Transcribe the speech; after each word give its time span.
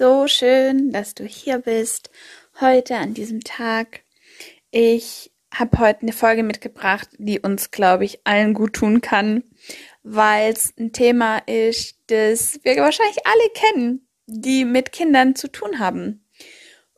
So 0.00 0.26
schön, 0.26 0.92
dass 0.92 1.14
du 1.14 1.24
hier 1.24 1.58
bist, 1.58 2.10
heute 2.58 2.96
an 2.96 3.12
diesem 3.12 3.44
Tag. 3.44 4.00
Ich 4.70 5.30
habe 5.54 5.78
heute 5.78 6.00
eine 6.00 6.14
Folge 6.14 6.42
mitgebracht, 6.42 7.10
die 7.18 7.38
uns, 7.38 7.70
glaube 7.70 8.06
ich, 8.06 8.20
allen 8.24 8.54
gut 8.54 8.72
tun 8.72 9.02
kann, 9.02 9.44
weil 10.02 10.54
es 10.54 10.72
ein 10.78 10.94
Thema 10.94 11.36
ist, 11.46 11.98
das 12.06 12.60
wir 12.62 12.76
wahrscheinlich 12.78 13.18
alle 13.26 13.50
kennen, 13.52 14.08
die 14.24 14.64
mit 14.64 14.90
Kindern 14.90 15.36
zu 15.36 15.48
tun 15.48 15.78
haben. 15.78 16.24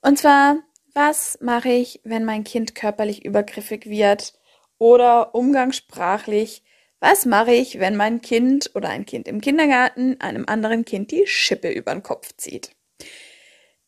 Und 0.00 0.20
zwar, 0.20 0.59
was 0.95 1.41
mache 1.41 1.70
ich, 1.70 2.00
wenn 2.05 2.25
mein 2.25 2.45
Kind 2.45 2.77
körperlich 2.77 3.25
übergriffig 3.25 3.87
wird 3.87 4.34
oder 4.78 5.34
umgangssprachlich 5.34 6.62
was 7.00 7.27
mache 7.27 7.53
ich, 7.53 7.81
wenn 7.81 7.97
mein 7.97 8.20
Kind 8.20 8.70
oder 8.77 8.89
ein 8.91 9.05
Kind 9.05 9.27
im 9.27 9.41
Kindergarten 9.41 10.20
einem 10.20 10.44
anderen 10.47 10.84
Kind 10.84 11.11
die 11.11 11.27
Schippe 11.27 11.69
über 11.69 11.91
den 11.91 12.05
Kopf 12.05 12.33
zieht? 12.37 12.77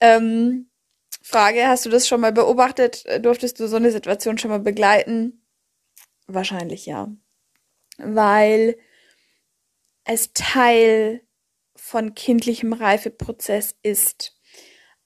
Ähm, 0.01 0.71
Frage, 1.23 1.67
hast 1.67 1.87
du 1.87 1.91
das 1.91 2.07
schon 2.07 2.21
mal 2.21 2.33
beobachtet? 2.33 3.05
Durftest 3.25 3.59
du 3.59 3.67
so 3.67 3.77
eine 3.77 3.91
Situation 3.91 4.39
schon 4.39 4.51
mal 4.51 4.61
begleiten? 4.61 5.45
Wahrscheinlich 6.27 6.87
ja. 6.87 7.11
Weil 7.99 8.77
es 10.05 10.33
Teil 10.35 11.23
von 11.77 12.15
kindlichem 12.15 12.73
Reifeprozess 12.73 13.77
ist, 13.83 14.39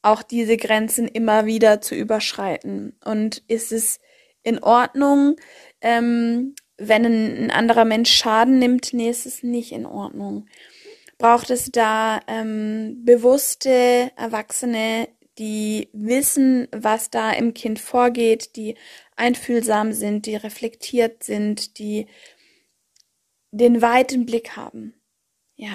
auch 0.02 0.22
diese 0.22 0.56
Grenzen 0.56 1.08
immer 1.08 1.46
wieder 1.46 1.80
zu 1.80 1.94
überschreiten. 1.94 2.96
Und 3.04 3.42
ist 3.48 3.72
es 3.72 4.00
in 4.42 4.62
Ordnung, 4.62 5.36
ähm, 5.80 6.54
wenn 6.76 7.04
ein, 7.04 7.44
ein, 7.44 7.50
anderer 7.50 7.84
Mensch 7.84 8.12
Schaden 8.12 8.58
nimmt, 8.58 8.92
nee, 8.92 9.10
ist 9.10 9.26
es 9.26 9.42
nicht 9.42 9.72
in 9.72 9.86
Ordnung. 9.86 10.46
Braucht 11.18 11.50
es 11.50 11.70
da 11.72 12.20
ähm, 12.28 13.04
bewusste 13.04 14.12
Erwachsene, 14.16 15.08
die 15.38 15.88
wissen, 15.92 16.68
was 16.72 17.10
da 17.10 17.32
im 17.32 17.54
Kind 17.54 17.78
vorgeht, 17.78 18.56
die 18.56 18.76
einfühlsam 19.16 19.92
sind, 19.92 20.26
die 20.26 20.36
reflektiert 20.36 21.22
sind, 21.22 21.78
die 21.78 22.06
den 23.50 23.82
weiten 23.82 24.26
Blick 24.26 24.56
haben. 24.56 24.94
Ja, 25.56 25.74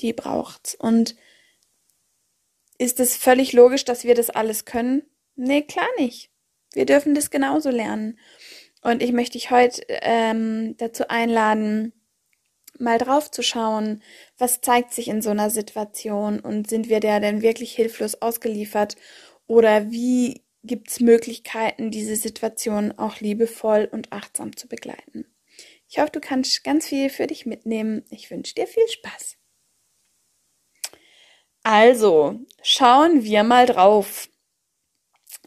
die 0.00 0.12
braucht's. 0.12 0.74
Und 0.74 1.16
ist 2.78 3.00
es 3.00 3.16
völlig 3.16 3.52
logisch, 3.52 3.84
dass 3.84 4.04
wir 4.04 4.14
das 4.14 4.30
alles 4.30 4.64
können? 4.64 5.02
Nee, 5.36 5.62
klar 5.62 5.88
nicht. 5.98 6.30
Wir 6.72 6.86
dürfen 6.86 7.14
das 7.14 7.30
genauso 7.30 7.70
lernen. 7.70 8.18
Und 8.82 9.02
ich 9.02 9.12
möchte 9.12 9.34
dich 9.34 9.50
heute 9.50 9.82
ähm, 9.88 10.76
dazu 10.78 11.08
einladen, 11.08 11.92
mal 12.78 12.98
drauf 12.98 13.30
zu 13.30 13.42
schauen, 13.42 14.02
was 14.38 14.60
zeigt 14.60 14.92
sich 14.92 15.08
in 15.08 15.22
so 15.22 15.30
einer 15.30 15.50
Situation 15.50 16.40
und 16.40 16.68
sind 16.68 16.88
wir 16.88 17.00
der 17.00 17.20
denn 17.20 17.42
wirklich 17.42 17.74
hilflos 17.74 18.20
ausgeliefert 18.20 18.96
oder 19.46 19.90
wie 19.90 20.42
gibt 20.64 20.90
es 20.90 21.00
Möglichkeiten, 21.00 21.90
diese 21.90 22.16
Situation 22.16 22.92
auch 22.96 23.20
liebevoll 23.20 23.88
und 23.90 24.12
achtsam 24.12 24.56
zu 24.56 24.68
begleiten. 24.68 25.26
Ich 25.88 25.98
hoffe, 25.98 26.12
du 26.12 26.20
kannst 26.20 26.64
ganz 26.64 26.86
viel 26.86 27.10
für 27.10 27.26
dich 27.26 27.44
mitnehmen. 27.46 28.04
Ich 28.10 28.30
wünsche 28.30 28.54
dir 28.54 28.66
viel 28.66 28.86
Spaß. 28.88 29.36
Also, 31.64 32.40
schauen 32.62 33.24
wir 33.24 33.44
mal 33.44 33.66
drauf. 33.66 34.28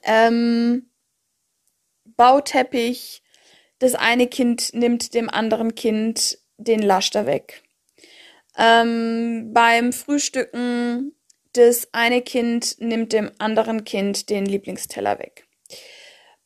Ähm, 0.04 0.92
Bauteppich, 2.06 3.24
das 3.80 3.96
eine 3.96 4.28
Kind 4.28 4.74
nimmt 4.74 5.14
dem 5.14 5.30
anderen 5.30 5.76
Kind 5.76 6.38
den 6.58 6.82
Laster 6.82 7.26
weg. 7.26 7.64
Ähm, 8.58 9.52
beim 9.54 9.94
Frühstücken, 9.94 11.14
das 11.54 11.90
eine 11.94 12.22
Kind 12.22 12.78
nimmt 12.80 13.14
dem 13.14 13.32
anderen 13.38 13.84
Kind 13.84 14.30
den 14.30 14.46
Lieblingsteller 14.46 15.20
weg. 15.20 15.46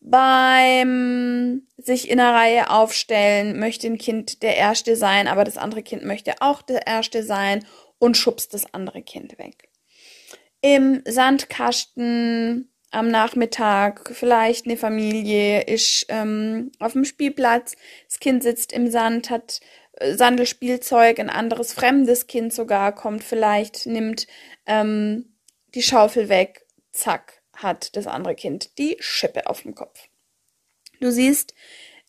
Beim 0.01 1.67
sich 1.77 2.09
in 2.09 2.19
einer 2.19 2.33
Reihe 2.33 2.69
aufstellen 2.69 3.59
möchte 3.59 3.87
ein 3.87 3.97
Kind 3.97 4.43
der 4.43 4.55
Erste 4.55 4.95
sein, 4.95 5.27
aber 5.27 5.43
das 5.43 5.57
andere 5.57 5.83
Kind 5.83 6.05
möchte 6.05 6.35
auch 6.41 6.61
der 6.61 6.87
Erste 6.87 7.23
sein 7.23 7.65
und 7.99 8.15
schubst 8.15 8.53
das 8.53 8.73
andere 8.73 9.01
Kind 9.01 9.37
weg. 9.37 9.69
Im 10.61 11.01
Sandkasten 11.05 12.71
am 12.91 13.09
Nachmittag 13.09 14.11
vielleicht 14.13 14.65
eine 14.65 14.77
Familie 14.77 15.61
ist 15.61 16.05
ähm, 16.09 16.71
auf 16.79 16.93
dem 16.93 17.05
Spielplatz, 17.05 17.75
das 18.07 18.19
Kind 18.19 18.41
sitzt 18.41 18.71
im 18.71 18.89
Sand, 18.89 19.29
hat 19.29 19.59
Sandelspielzeug, 20.01 21.19
ein 21.19 21.29
anderes 21.29 21.73
fremdes 21.73 22.27
Kind 22.27 22.53
sogar 22.53 22.93
kommt 22.93 23.23
vielleicht, 23.23 23.85
nimmt 23.85 24.27
ähm, 24.65 25.35
die 25.75 25.83
Schaufel 25.83 26.29
weg, 26.29 26.65
zack, 26.91 27.41
hat 27.53 27.95
das 27.95 28.07
andere 28.07 28.35
Kind 28.35 28.77
die 28.77 28.97
Schippe 28.99 29.47
auf 29.47 29.63
dem 29.63 29.75
Kopf. 29.75 30.07
Du 30.99 31.11
siehst, 31.11 31.53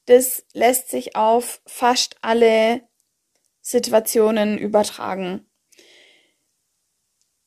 das 0.06 0.44
lässt 0.52 0.88
sich 0.88 1.16
auf 1.16 1.60
fast 1.66 2.16
alle 2.22 2.82
Situationen 3.60 4.58
übertragen. 4.58 5.46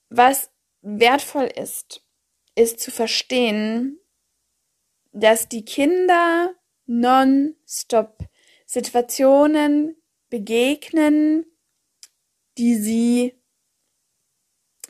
Was 0.10 0.52
wertvoll 0.81 1.46
ist, 1.46 2.04
ist 2.56 2.80
zu 2.80 2.92
verstehen, 2.92 4.00
dass 5.12 5.50
die 5.50 5.66
Kinder 5.66 6.54
nonstop 6.86 8.18
Situationen 8.66 9.96
begegnen, 10.34 11.46
die 12.58 12.74
sie, 12.74 13.40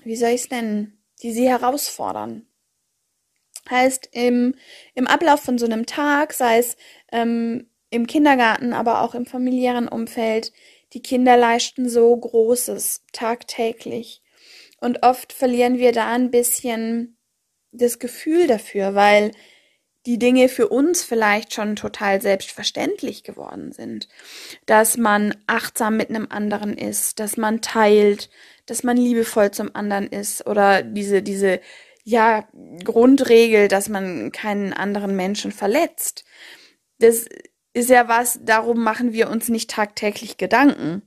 wie 0.06 0.16
soll 0.16 0.30
ich 0.30 0.44
es 0.44 0.50
nennen, 0.50 1.04
die 1.22 1.34
sie 1.34 1.50
herausfordern. 1.50 2.48
Heißt, 3.70 4.08
im, 4.14 4.56
im 4.96 5.06
Ablauf 5.06 5.42
von 5.42 5.58
so 5.58 5.66
einem 5.66 5.86
Tag, 5.86 6.32
sei 6.32 6.60
es 6.60 6.78
ähm, 7.12 7.70
im 7.90 8.08
Kindergarten, 8.08 8.72
aber 8.72 9.02
auch 9.02 9.16
im 9.16 9.26
familiären 9.26 9.90
Umfeld, 9.90 10.54
die 10.94 11.02
Kinder 11.02 11.36
leisten 11.36 11.90
so 11.90 12.16
Großes 12.16 13.04
tagtäglich. 13.12 14.22
Und 14.80 15.04
oft 15.04 15.34
verlieren 15.34 15.78
wir 15.78 15.92
da 15.92 16.10
ein 16.14 16.32
bisschen 16.32 17.18
das 17.74 18.00
Gefühl 18.00 18.48
dafür, 18.48 18.96
weil 18.96 19.34
die 20.06 20.20
Dinge 20.20 20.50
für 20.50 20.68
uns 20.68 21.04
vielleicht 21.04 21.54
schon 21.54 21.76
total 21.76 22.22
selbstverständlich 22.22 23.24
geworden 23.24 23.72
sind. 23.72 24.08
Dass 24.66 24.98
man 24.98 25.36
achtsam 25.48 25.98
mit 25.98 26.10
einem 26.10 26.28
anderen 26.30 26.78
ist, 26.78 27.20
dass 27.20 27.38
man 27.38 27.62
teilt, 27.62 28.30
dass 28.66 28.84
man 28.84 28.98
liebevoll 28.98 29.52
zum 29.52 29.76
anderen 29.76 30.08
ist 30.08 30.46
oder 30.46 30.84
diese, 30.84 31.22
diese, 31.22 31.60
ja, 32.04 32.48
Grundregel, 32.84 33.68
dass 33.68 33.90
man 33.90 34.32
keinen 34.32 34.74
anderen 34.74 35.16
Menschen 35.16 35.52
verletzt. 35.52 36.26
Das 37.00 37.26
ist 37.74 37.90
ja 37.90 38.08
was, 38.08 38.40
darum 38.44 38.84
machen 38.84 39.14
wir 39.14 39.30
uns 39.30 39.50
nicht 39.50 39.70
tagtäglich 39.70 40.38
Gedanken. 40.38 41.02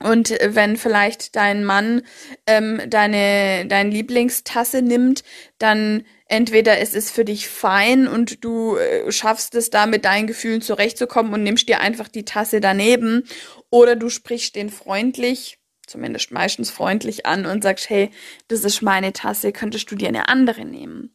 Und 0.00 0.30
wenn 0.42 0.76
vielleicht 0.76 1.34
dein 1.34 1.64
Mann 1.64 2.02
ähm, 2.46 2.80
deine 2.88 3.66
deine 3.66 3.90
Lieblingstasse 3.90 4.82
nimmt, 4.82 5.24
dann 5.58 6.04
entweder 6.26 6.78
ist 6.78 6.94
es 6.94 7.10
für 7.10 7.24
dich 7.24 7.48
fein 7.48 8.06
und 8.06 8.44
du 8.44 8.76
äh, 8.76 9.10
schaffst 9.10 9.54
es 9.54 9.70
da 9.70 9.86
mit 9.86 10.04
deinen 10.04 10.26
Gefühlen 10.26 10.60
zurechtzukommen 10.60 11.32
und 11.32 11.42
nimmst 11.42 11.68
dir 11.68 11.80
einfach 11.80 12.08
die 12.08 12.24
Tasse 12.24 12.60
daneben, 12.60 13.24
oder 13.70 13.96
du 13.96 14.08
sprichst 14.08 14.56
den 14.56 14.70
freundlich, 14.70 15.58
zumindest 15.86 16.30
meistens 16.30 16.70
freundlich 16.70 17.26
an 17.26 17.46
und 17.46 17.62
sagst, 17.62 17.90
hey, 17.90 18.10
das 18.48 18.64
ist 18.64 18.82
meine 18.82 19.12
Tasse, 19.12 19.52
könntest 19.52 19.90
du 19.90 19.96
dir 19.96 20.08
eine 20.08 20.28
andere 20.28 20.64
nehmen? 20.64 21.14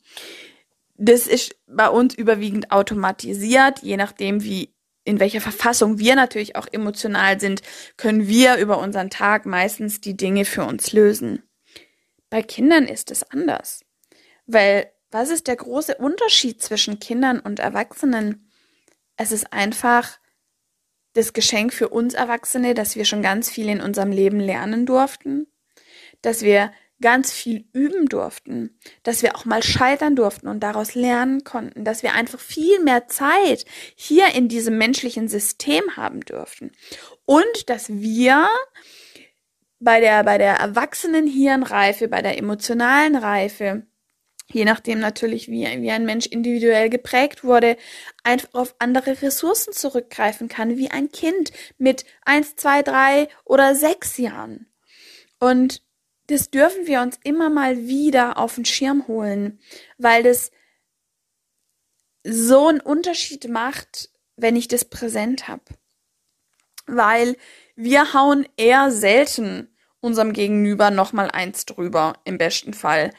Das 0.95 1.25
ist 1.25 1.55
bei 1.67 1.89
uns 1.89 2.13
überwiegend 2.13 2.71
automatisiert, 2.71 3.79
je 3.81 3.97
nachdem, 3.97 4.43
wie 4.43 4.72
in 5.03 5.19
welcher 5.19 5.41
Verfassung 5.41 5.99
wir 5.99 6.15
natürlich 6.15 6.55
auch 6.55 6.67
emotional 6.71 7.39
sind, 7.39 7.61
können 7.97 8.27
wir 8.27 8.57
über 8.57 8.77
unseren 8.79 9.09
Tag 9.09 9.45
meistens 9.45 10.01
die 10.01 10.15
Dinge 10.15 10.45
für 10.45 10.63
uns 10.63 10.93
lösen. 10.93 11.43
Bei 12.29 12.41
Kindern 12.41 12.85
ist 12.85 13.11
es 13.11 13.23
anders. 13.23 13.81
Weil 14.45 14.91
was 15.11 15.29
ist 15.29 15.47
der 15.47 15.55
große 15.55 15.95
Unterschied 15.95 16.61
zwischen 16.61 16.99
Kindern 16.99 17.39
und 17.39 17.59
Erwachsenen? 17.59 18.49
Es 19.15 19.31
ist 19.31 19.53
einfach 19.53 20.17
das 21.13 21.33
Geschenk 21.33 21.73
für 21.73 21.89
uns 21.89 22.15
Erwachsene, 22.15 22.73
dass 22.73 22.95
wir 22.95 23.05
schon 23.05 23.21
ganz 23.21 23.49
viel 23.49 23.69
in 23.69 23.81
unserem 23.81 24.11
Leben 24.11 24.39
lernen 24.39 24.85
durften, 24.85 25.47
dass 26.21 26.41
wir 26.41 26.73
ganz 27.01 27.31
viel 27.31 27.65
üben 27.73 28.07
durften, 28.07 28.79
dass 29.03 29.23
wir 29.23 29.35
auch 29.35 29.45
mal 29.45 29.61
scheitern 29.63 30.15
durften 30.15 30.47
und 30.47 30.61
daraus 30.61 30.95
lernen 30.95 31.43
konnten, 31.43 31.83
dass 31.83 32.03
wir 32.03 32.13
einfach 32.13 32.39
viel 32.39 32.79
mehr 32.79 33.07
Zeit 33.07 33.65
hier 33.95 34.33
in 34.33 34.47
diesem 34.47 34.77
menschlichen 34.77 35.27
System 35.27 35.83
haben 35.97 36.21
durften 36.21 36.71
und 37.25 37.69
dass 37.69 37.89
wir 37.89 38.47
bei 39.79 39.99
der, 39.99 40.23
bei 40.23 40.37
der 40.37 40.55
erwachsenen 40.55 41.27
Hirnreife, 41.27 42.07
bei 42.07 42.21
der 42.21 42.37
emotionalen 42.37 43.15
Reife, 43.15 43.85
je 44.49 44.65
nachdem 44.65 44.99
natürlich, 44.99 45.49
wie, 45.49 45.65
wie 45.81 45.91
ein 45.91 46.05
Mensch 46.05 46.25
individuell 46.25 46.89
geprägt 46.89 47.43
wurde, 47.43 47.75
einfach 48.23 48.53
auf 48.53 48.75
andere 48.79 49.21
Ressourcen 49.21 49.73
zurückgreifen 49.73 50.47
kann, 50.47 50.77
wie 50.77 50.89
ein 50.89 51.11
Kind 51.11 51.51
mit 51.77 52.05
eins, 52.23 52.55
zwei, 52.55 52.81
drei 52.81 53.27
oder 53.43 53.75
sechs 53.75 54.17
Jahren. 54.17 54.67
Und 55.39 55.81
das 56.27 56.49
dürfen 56.49 56.87
wir 56.87 57.01
uns 57.01 57.19
immer 57.23 57.49
mal 57.49 57.77
wieder 57.87 58.37
auf 58.37 58.55
den 58.55 58.65
Schirm 58.65 59.07
holen, 59.07 59.59
weil 59.97 60.23
das 60.23 60.51
so 62.23 62.67
einen 62.67 62.79
Unterschied 62.79 63.49
macht, 63.49 64.09
wenn 64.35 64.55
ich 64.55 64.67
das 64.67 64.85
präsent 64.85 65.47
habe. 65.47 65.63
Weil 66.85 67.35
wir 67.75 68.13
hauen 68.13 68.47
eher 68.57 68.91
selten 68.91 69.69
unserem 69.99 70.33
Gegenüber 70.33 70.91
nochmal 70.91 71.31
eins 71.31 71.65
drüber, 71.65 72.19
im 72.25 72.37
besten 72.37 72.73
Fall. 72.73 73.13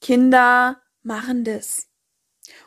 Kinder 0.00 0.80
machen 1.02 1.44
das. 1.44 1.89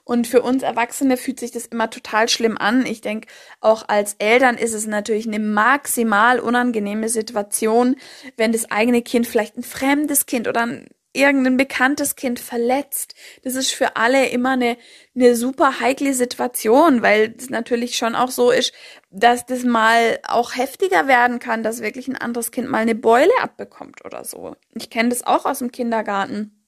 Und 0.04 0.28
für 0.28 0.42
uns 0.42 0.64
Erwachsene 0.64 1.18
fühlt 1.18 1.40
sich 1.40 1.52
das 1.52 1.66
immer 1.66 1.90
total 1.90 2.30
schlimm 2.30 2.58
an. 2.58 2.86
Ich 2.86 3.02
denke, 3.02 3.28
auch 3.62 3.88
als 3.88 4.16
Eltern 4.20 4.58
ist 4.58 4.74
es 4.74 4.88
natürlich 4.88 5.28
eine 5.28 5.40
maximal 5.40 6.40
unangenehme 6.40 7.10
Situation, 7.10 7.96
wenn 8.38 8.52
das 8.52 8.70
eigene 8.72 9.02
Kind 9.02 9.28
vielleicht 9.28 9.58
ein 9.58 9.64
fremdes 9.64 10.26
Kind 10.26 10.48
oder 10.48 10.66
ein 10.66 10.88
irgendein 11.14 11.58
bekanntes 11.58 12.16
Kind 12.16 12.40
verletzt. 12.40 13.14
Das 13.44 13.56
ist 13.56 13.72
für 13.72 13.96
alle 13.96 14.28
immer 14.30 14.52
eine, 14.52 14.78
eine 15.16 15.36
super 15.36 15.80
heikle 15.80 16.14
Situation, 16.14 17.02
weil 17.02 17.36
es 17.38 17.50
natürlich 17.50 17.96
schon 17.96 18.16
auch 18.16 18.32
so 18.32 18.52
ist, 18.52 18.74
dass 19.12 19.46
das 19.46 19.64
mal 19.64 20.20
auch 20.28 20.56
heftiger 20.56 21.08
werden 21.08 21.40
kann, 21.40 21.64
dass 21.64 21.82
wirklich 21.82 22.08
ein 22.08 22.18
anderes 22.18 22.52
Kind 22.52 22.70
mal 22.70 22.80
eine 22.80 22.96
Beule 22.96 23.32
abbekommt 23.42 24.04
oder 24.04 24.26
so. 24.26 24.56
Ich 24.74 24.90
kenne 24.90 25.10
das 25.10 25.26
auch 25.26 25.46
aus 25.46 25.60
dem 25.60 25.72
Kindergarten, 25.72 26.68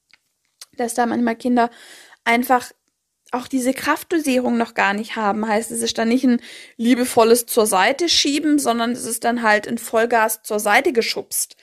dass 0.76 0.94
da 0.94 1.06
manchmal 1.06 1.36
Kinder 1.36 1.70
einfach 2.24 2.70
auch 3.36 3.48
diese 3.48 3.72
Kraftdosierung 3.72 4.56
noch 4.56 4.74
gar 4.74 4.94
nicht 4.94 5.16
haben. 5.16 5.46
Heißt, 5.46 5.70
es 5.70 5.82
ist 5.82 5.98
dann 5.98 6.08
nicht 6.08 6.24
ein 6.24 6.40
liebevolles 6.76 7.46
zur 7.46 7.66
Seite 7.66 8.08
schieben, 8.08 8.58
sondern 8.58 8.92
es 8.92 9.04
ist 9.04 9.24
dann 9.24 9.42
halt 9.42 9.68
ein 9.68 9.78
Vollgas 9.78 10.42
zur 10.42 10.60
Seite 10.60 10.92
geschubst. 10.92 11.56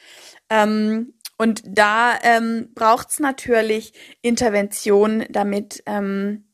Ähm, 0.49 1.13
und 1.37 1.63
da 1.65 2.17
ähm, 2.23 2.69
braucht 2.73 3.09
es 3.09 3.19
natürlich 3.19 3.93
Intervention, 4.21 5.25
damit 5.29 5.83
ähm, 5.85 6.45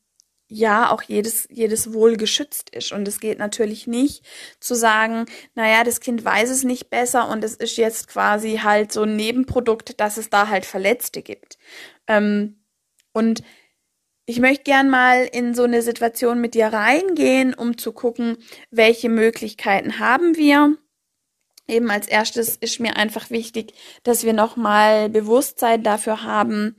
ja 0.48 0.90
auch 0.90 1.02
jedes, 1.02 1.46
jedes 1.50 1.92
Wohl 1.92 2.16
geschützt 2.16 2.70
ist. 2.70 2.92
Und 2.92 3.06
es 3.06 3.20
geht 3.20 3.38
natürlich 3.38 3.86
nicht 3.86 4.24
zu 4.58 4.74
sagen, 4.74 5.26
naja, 5.54 5.84
das 5.84 6.00
Kind 6.00 6.24
weiß 6.24 6.50
es 6.50 6.64
nicht 6.64 6.90
besser 6.90 7.28
und 7.28 7.44
es 7.44 7.54
ist 7.54 7.76
jetzt 7.76 8.08
quasi 8.08 8.58
halt 8.62 8.92
so 8.92 9.02
ein 9.02 9.16
Nebenprodukt, 9.16 10.00
dass 10.00 10.16
es 10.16 10.28
da 10.28 10.48
halt 10.48 10.66
Verletzte 10.66 11.22
gibt. 11.22 11.56
Ähm, 12.08 12.64
und 13.12 13.42
ich 14.26 14.38
möchte 14.38 14.64
gern 14.64 14.90
mal 14.90 15.28
in 15.32 15.54
so 15.54 15.64
eine 15.64 15.82
Situation 15.82 16.40
mit 16.40 16.54
dir 16.54 16.68
reingehen, 16.68 17.54
um 17.54 17.78
zu 17.78 17.92
gucken, 17.92 18.36
welche 18.70 19.08
Möglichkeiten 19.08 19.98
haben 19.98 20.36
wir. 20.36 20.76
Eben 21.66 21.90
als 21.90 22.08
erstes 22.08 22.56
ist 22.56 22.80
mir 22.80 22.96
einfach 22.96 23.30
wichtig, 23.30 23.74
dass 24.02 24.24
wir 24.24 24.32
nochmal 24.32 25.08
Bewusstsein 25.08 25.82
dafür 25.82 26.24
haben, 26.24 26.76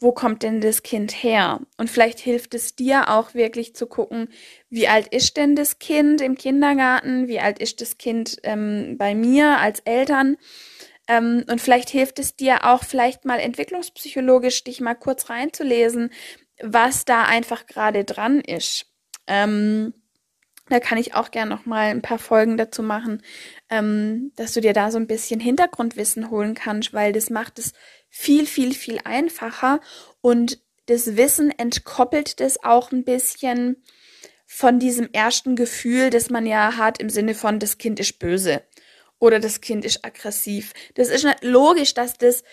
wo 0.00 0.12
kommt 0.12 0.42
denn 0.42 0.60
das 0.60 0.82
Kind 0.82 1.22
her? 1.22 1.60
Und 1.78 1.88
vielleicht 1.88 2.18
hilft 2.18 2.54
es 2.54 2.76
dir 2.76 3.08
auch 3.10 3.34
wirklich 3.34 3.74
zu 3.74 3.86
gucken, 3.86 4.28
wie 4.68 4.86
alt 4.86 5.08
ist 5.08 5.36
denn 5.36 5.56
das 5.56 5.78
Kind 5.78 6.20
im 6.20 6.36
Kindergarten? 6.36 7.26
Wie 7.26 7.40
alt 7.40 7.58
ist 7.58 7.80
das 7.80 7.96
Kind 7.96 8.36
ähm, 8.42 8.96
bei 8.98 9.14
mir 9.14 9.58
als 9.58 9.80
Eltern? 9.80 10.36
Ähm, 11.08 11.44
und 11.50 11.60
vielleicht 11.60 11.90
hilft 11.90 12.18
es 12.18 12.36
dir 12.36 12.64
auch 12.64 12.84
vielleicht 12.84 13.24
mal 13.24 13.38
entwicklungspsychologisch 13.38 14.64
dich 14.64 14.80
mal 14.80 14.94
kurz 14.94 15.30
reinzulesen, 15.30 16.10
was 16.62 17.04
da 17.04 17.24
einfach 17.24 17.66
gerade 17.66 18.04
dran 18.04 18.40
ist. 18.40 18.86
Ähm, 19.26 19.94
da 20.68 20.80
kann 20.80 20.96
ich 20.96 21.14
auch 21.14 21.30
gerne 21.30 21.54
noch 21.54 21.66
mal 21.66 21.90
ein 21.90 22.02
paar 22.02 22.18
Folgen 22.18 22.56
dazu 22.56 22.82
machen, 22.82 23.22
ähm, 23.68 24.32
dass 24.36 24.52
du 24.52 24.60
dir 24.60 24.72
da 24.72 24.90
so 24.90 24.98
ein 24.98 25.06
bisschen 25.06 25.40
Hintergrundwissen 25.40 26.30
holen 26.30 26.54
kannst, 26.54 26.94
weil 26.94 27.12
das 27.12 27.28
macht 27.28 27.58
es 27.58 27.72
viel, 28.08 28.46
viel, 28.46 28.72
viel 28.72 28.98
einfacher 29.04 29.80
und 30.20 30.60
das 30.86 31.16
Wissen 31.16 31.50
entkoppelt 31.50 32.40
das 32.40 32.62
auch 32.62 32.92
ein 32.92 33.04
bisschen 33.04 33.82
von 34.46 34.78
diesem 34.78 35.08
ersten 35.12 35.56
Gefühl, 35.56 36.10
das 36.10 36.30
man 36.30 36.46
ja 36.46 36.76
hat 36.76 36.98
im 36.98 37.10
Sinne 37.10 37.34
von, 37.34 37.58
das 37.58 37.78
Kind 37.78 37.98
ist 38.00 38.18
böse 38.18 38.62
oder 39.18 39.40
das 39.40 39.60
Kind 39.60 39.84
ist 39.84 40.04
aggressiv. 40.04 40.72
Das 40.94 41.08
ist 41.08 41.26
logisch, 41.42 41.94
dass 41.94 42.18
das 42.18 42.44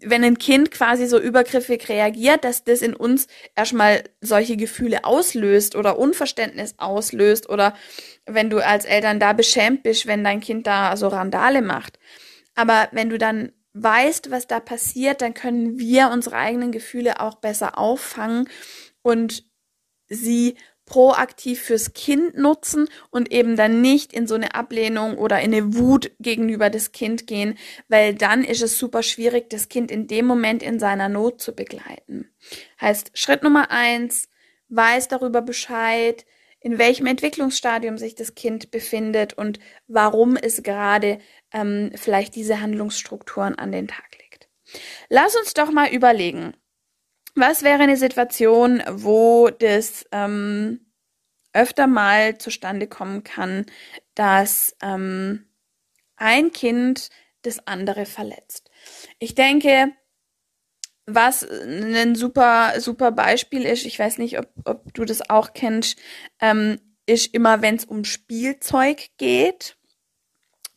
wenn 0.00 0.24
ein 0.24 0.38
Kind 0.38 0.70
quasi 0.70 1.06
so 1.06 1.18
übergriffig 1.18 1.88
reagiert, 1.88 2.44
dass 2.44 2.64
das 2.64 2.82
in 2.82 2.94
uns 2.94 3.26
erstmal 3.56 4.04
solche 4.20 4.56
Gefühle 4.56 5.04
auslöst 5.04 5.76
oder 5.76 5.98
Unverständnis 5.98 6.74
auslöst 6.78 7.48
oder 7.48 7.74
wenn 8.26 8.50
du 8.50 8.64
als 8.64 8.84
Eltern 8.84 9.20
da 9.20 9.32
beschämt 9.32 9.82
bist, 9.82 10.06
wenn 10.06 10.24
dein 10.24 10.40
Kind 10.40 10.66
da 10.66 10.96
so 10.96 11.08
Randale 11.08 11.62
macht. 11.62 11.98
Aber 12.54 12.88
wenn 12.92 13.10
du 13.10 13.18
dann 13.18 13.52
weißt, 13.74 14.30
was 14.30 14.46
da 14.46 14.60
passiert, 14.60 15.22
dann 15.22 15.34
können 15.34 15.78
wir 15.78 16.10
unsere 16.10 16.36
eigenen 16.36 16.72
Gefühle 16.72 17.20
auch 17.20 17.36
besser 17.36 17.78
auffangen 17.78 18.48
und 19.02 19.44
sie 20.08 20.56
proaktiv 20.88 21.60
fürs 21.62 21.92
Kind 21.92 22.36
nutzen 22.36 22.88
und 23.10 23.30
eben 23.30 23.56
dann 23.56 23.80
nicht 23.80 24.12
in 24.12 24.26
so 24.26 24.34
eine 24.34 24.54
Ablehnung 24.54 25.18
oder 25.18 25.40
in 25.40 25.54
eine 25.54 25.76
Wut 25.76 26.10
gegenüber 26.18 26.70
das 26.70 26.92
Kind 26.92 27.26
gehen, 27.26 27.58
weil 27.88 28.14
dann 28.14 28.42
ist 28.42 28.62
es 28.62 28.78
super 28.78 29.02
schwierig, 29.02 29.50
das 29.50 29.68
Kind 29.68 29.90
in 29.90 30.06
dem 30.06 30.26
Moment 30.26 30.62
in 30.62 30.80
seiner 30.80 31.08
Not 31.08 31.40
zu 31.40 31.54
begleiten. 31.54 32.30
Heißt, 32.80 33.10
Schritt 33.14 33.42
Nummer 33.42 33.70
eins, 33.70 34.28
weiß 34.70 35.08
darüber 35.08 35.42
Bescheid, 35.42 36.24
in 36.60 36.78
welchem 36.78 37.06
Entwicklungsstadium 37.06 37.98
sich 37.98 38.14
das 38.14 38.34
Kind 38.34 38.70
befindet 38.70 39.34
und 39.34 39.60
warum 39.86 40.36
es 40.36 40.62
gerade 40.62 41.18
ähm, 41.52 41.92
vielleicht 41.94 42.34
diese 42.34 42.60
Handlungsstrukturen 42.60 43.54
an 43.54 43.70
den 43.70 43.88
Tag 43.88 44.06
legt. 44.18 44.48
Lass 45.08 45.36
uns 45.36 45.54
doch 45.54 45.70
mal 45.70 45.90
überlegen, 45.90 46.54
was 47.38 47.62
wäre 47.62 47.82
eine 47.82 47.96
Situation, 47.96 48.82
wo 48.90 49.48
das 49.50 50.06
ähm, 50.12 50.86
öfter 51.52 51.86
mal 51.86 52.38
zustande 52.38 52.86
kommen 52.86 53.24
kann, 53.24 53.66
dass 54.14 54.76
ähm, 54.82 55.46
ein 56.16 56.52
Kind 56.52 57.10
das 57.42 57.66
andere 57.66 58.06
verletzt? 58.06 58.70
Ich 59.18 59.34
denke, 59.34 59.92
was 61.06 61.42
ein 61.42 62.14
super, 62.14 62.74
super 62.80 63.12
Beispiel 63.12 63.64
ist, 63.64 63.86
ich 63.86 63.98
weiß 63.98 64.18
nicht, 64.18 64.38
ob, 64.38 64.48
ob 64.64 64.92
du 64.94 65.04
das 65.04 65.30
auch 65.30 65.54
kennst, 65.54 65.98
ähm, 66.40 66.78
ist 67.06 67.32
immer, 67.34 67.62
wenn 67.62 67.76
es 67.76 67.86
um 67.86 68.04
Spielzeug 68.04 69.08
geht. 69.16 69.76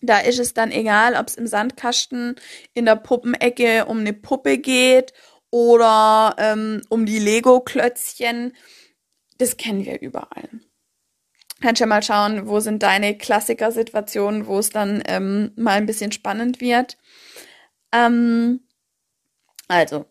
Da 0.01 0.20
ist 0.20 0.39
es 0.39 0.53
dann 0.53 0.72
egal, 0.72 1.15
ob 1.15 1.27
es 1.27 1.36
im 1.36 1.46
Sandkasten, 1.46 2.36
in 2.74 2.86
der 2.86 2.96
Puppenecke 2.96 3.86
um 3.86 4.00
eine 4.00 4.13
Puppe 4.13 4.58
geht 4.58 5.13
oder 5.51 6.36
ähm, 6.39 6.81
um 6.89 7.05
die 7.05 7.20
Lego-Klötzchen. 7.20 8.55
Das 9.38 9.58
kennen 9.58 9.86
wir 9.86 10.01
überall. 10.01 10.50
Kannst 11.62 11.79
ja 11.79 11.86
mal 11.86 12.01
schauen, 12.01 12.48
wo 12.48 12.60
sind 12.60 12.81
deine 12.81 13.17
Klassikersituationen, 13.17 14.48
wo 14.48 14.58
es 14.58 14.72
dann 14.72 15.03
ähm, 15.05 15.51
mal 15.55 15.74
ein 15.74 15.86
bisschen 15.86 16.12
spannend 16.12 16.60
wird. 16.60 16.98
Ähm, 17.91 18.62
also, 19.67 20.05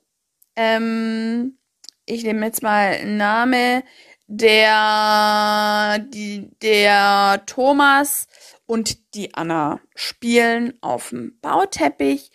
ähm, 0.55 1.59
ich 2.07 2.23
nehme 2.23 2.47
jetzt 2.47 2.63
mal 2.63 2.93
einen 2.93 3.17
Name, 3.17 3.83
der, 4.27 5.99
die, 5.99 6.51
der 6.63 7.43
Thomas 7.47 8.29
und 8.67 9.15
die 9.15 9.35
Anna 9.35 9.81
spielen 9.97 10.75
auf 10.83 11.09
dem 11.09 11.39
Bauteppich 11.41 12.31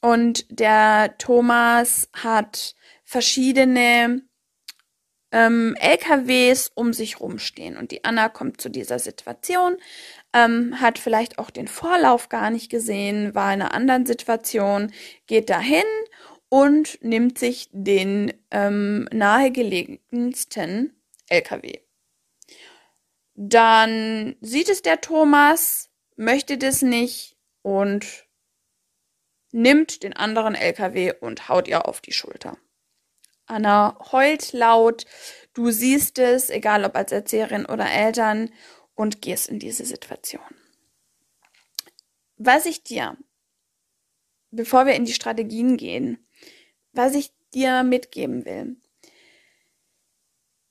und 0.00 0.46
der 0.50 1.16
Thomas 1.18 2.08
hat 2.12 2.74
verschiedene 3.04 4.22
ähm, 5.32 5.74
LKWs 5.78 6.70
um 6.74 6.92
sich 6.92 7.20
rumstehen. 7.20 7.76
Und 7.76 7.90
die 7.90 8.04
Anna 8.04 8.28
kommt 8.28 8.60
zu 8.60 8.68
dieser 8.68 8.98
Situation, 8.98 9.76
ähm, 10.32 10.80
hat 10.80 10.98
vielleicht 10.98 11.38
auch 11.38 11.50
den 11.50 11.68
Vorlauf 11.68 12.28
gar 12.28 12.50
nicht 12.50 12.70
gesehen, 12.70 13.34
war 13.34 13.52
in 13.52 13.62
einer 13.62 13.74
anderen 13.74 14.06
Situation, 14.06 14.92
geht 15.26 15.50
dahin 15.50 15.84
und 16.48 16.98
nimmt 17.02 17.38
sich 17.38 17.68
den 17.72 18.32
ähm, 18.50 19.08
nahegelegensten 19.12 20.92
LKW. 21.28 21.80
dann 23.34 24.36
sieht 24.40 24.68
es 24.70 24.80
der 24.80 25.00
Thomas, 25.00 25.90
möchte 26.16 26.56
das 26.56 26.82
nicht 26.82 27.36
und 27.62 28.25
nimmt 29.52 30.02
den 30.02 30.12
anderen 30.12 30.54
LKW 30.54 31.14
und 31.20 31.48
haut 31.48 31.68
ihr 31.68 31.86
auf 31.86 32.00
die 32.00 32.12
Schulter. 32.12 32.56
Anna 33.46 33.98
heult 34.12 34.52
laut, 34.52 35.06
du 35.54 35.70
siehst 35.70 36.18
es, 36.18 36.50
egal 36.50 36.84
ob 36.84 36.96
als 36.96 37.12
Erzieherin 37.12 37.66
oder 37.66 37.90
Eltern, 37.90 38.50
und 38.94 39.22
gehst 39.22 39.48
in 39.48 39.58
diese 39.58 39.84
Situation. 39.84 40.42
Was 42.38 42.66
ich 42.66 42.82
dir, 42.82 43.16
bevor 44.50 44.86
wir 44.86 44.94
in 44.94 45.04
die 45.04 45.14
Strategien 45.14 45.76
gehen, 45.76 46.26
was 46.92 47.14
ich 47.14 47.32
dir 47.54 47.82
mitgeben 47.82 48.44
will, 48.44 48.76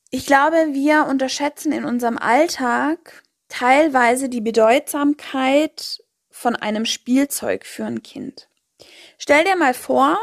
ich 0.09 0.25
glaube, 0.25 0.73
wir 0.73 1.07
unterschätzen 1.07 1.71
in 1.71 1.85
unserem 1.85 2.17
Alltag 2.17 3.23
teilweise 3.47 4.29
die 4.29 4.41
Bedeutsamkeit 4.41 6.03
von 6.29 6.55
einem 6.55 6.85
Spielzeug 6.85 7.65
für 7.65 7.85
ein 7.85 8.01
Kind. 8.01 8.49
Stell 9.17 9.43
dir 9.43 9.55
mal 9.55 9.73
vor, 9.73 10.17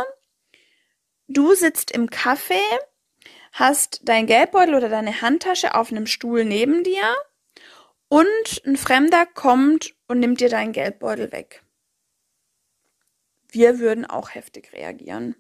du 1.29 1.55
sitzt 1.55 1.91
im 1.91 2.09
Café, 2.09 2.61
hast 3.53 4.01
dein 4.05 4.27
Geldbeutel 4.27 4.75
oder 4.75 4.89
deine 4.89 5.23
Handtasche 5.23 5.75
auf 5.75 5.91
einem 5.91 6.07
Stuhl 6.07 6.45
neben 6.45 6.85
dir 6.85 7.15
und 8.09 8.63
ein 8.67 8.77
Fremder 8.77 9.27
kommt 9.27 9.95
und 10.09 10.21
nimmt 10.21 10.41
dir 10.41 10.49
deinen 10.49 10.73
Geldbeutel 10.73 11.33
weg. 11.33 11.63
Wir 13.51 13.79
würden 13.79 14.07
auch 14.07 14.35
heftig 14.35 14.73
reagieren. 14.73 15.37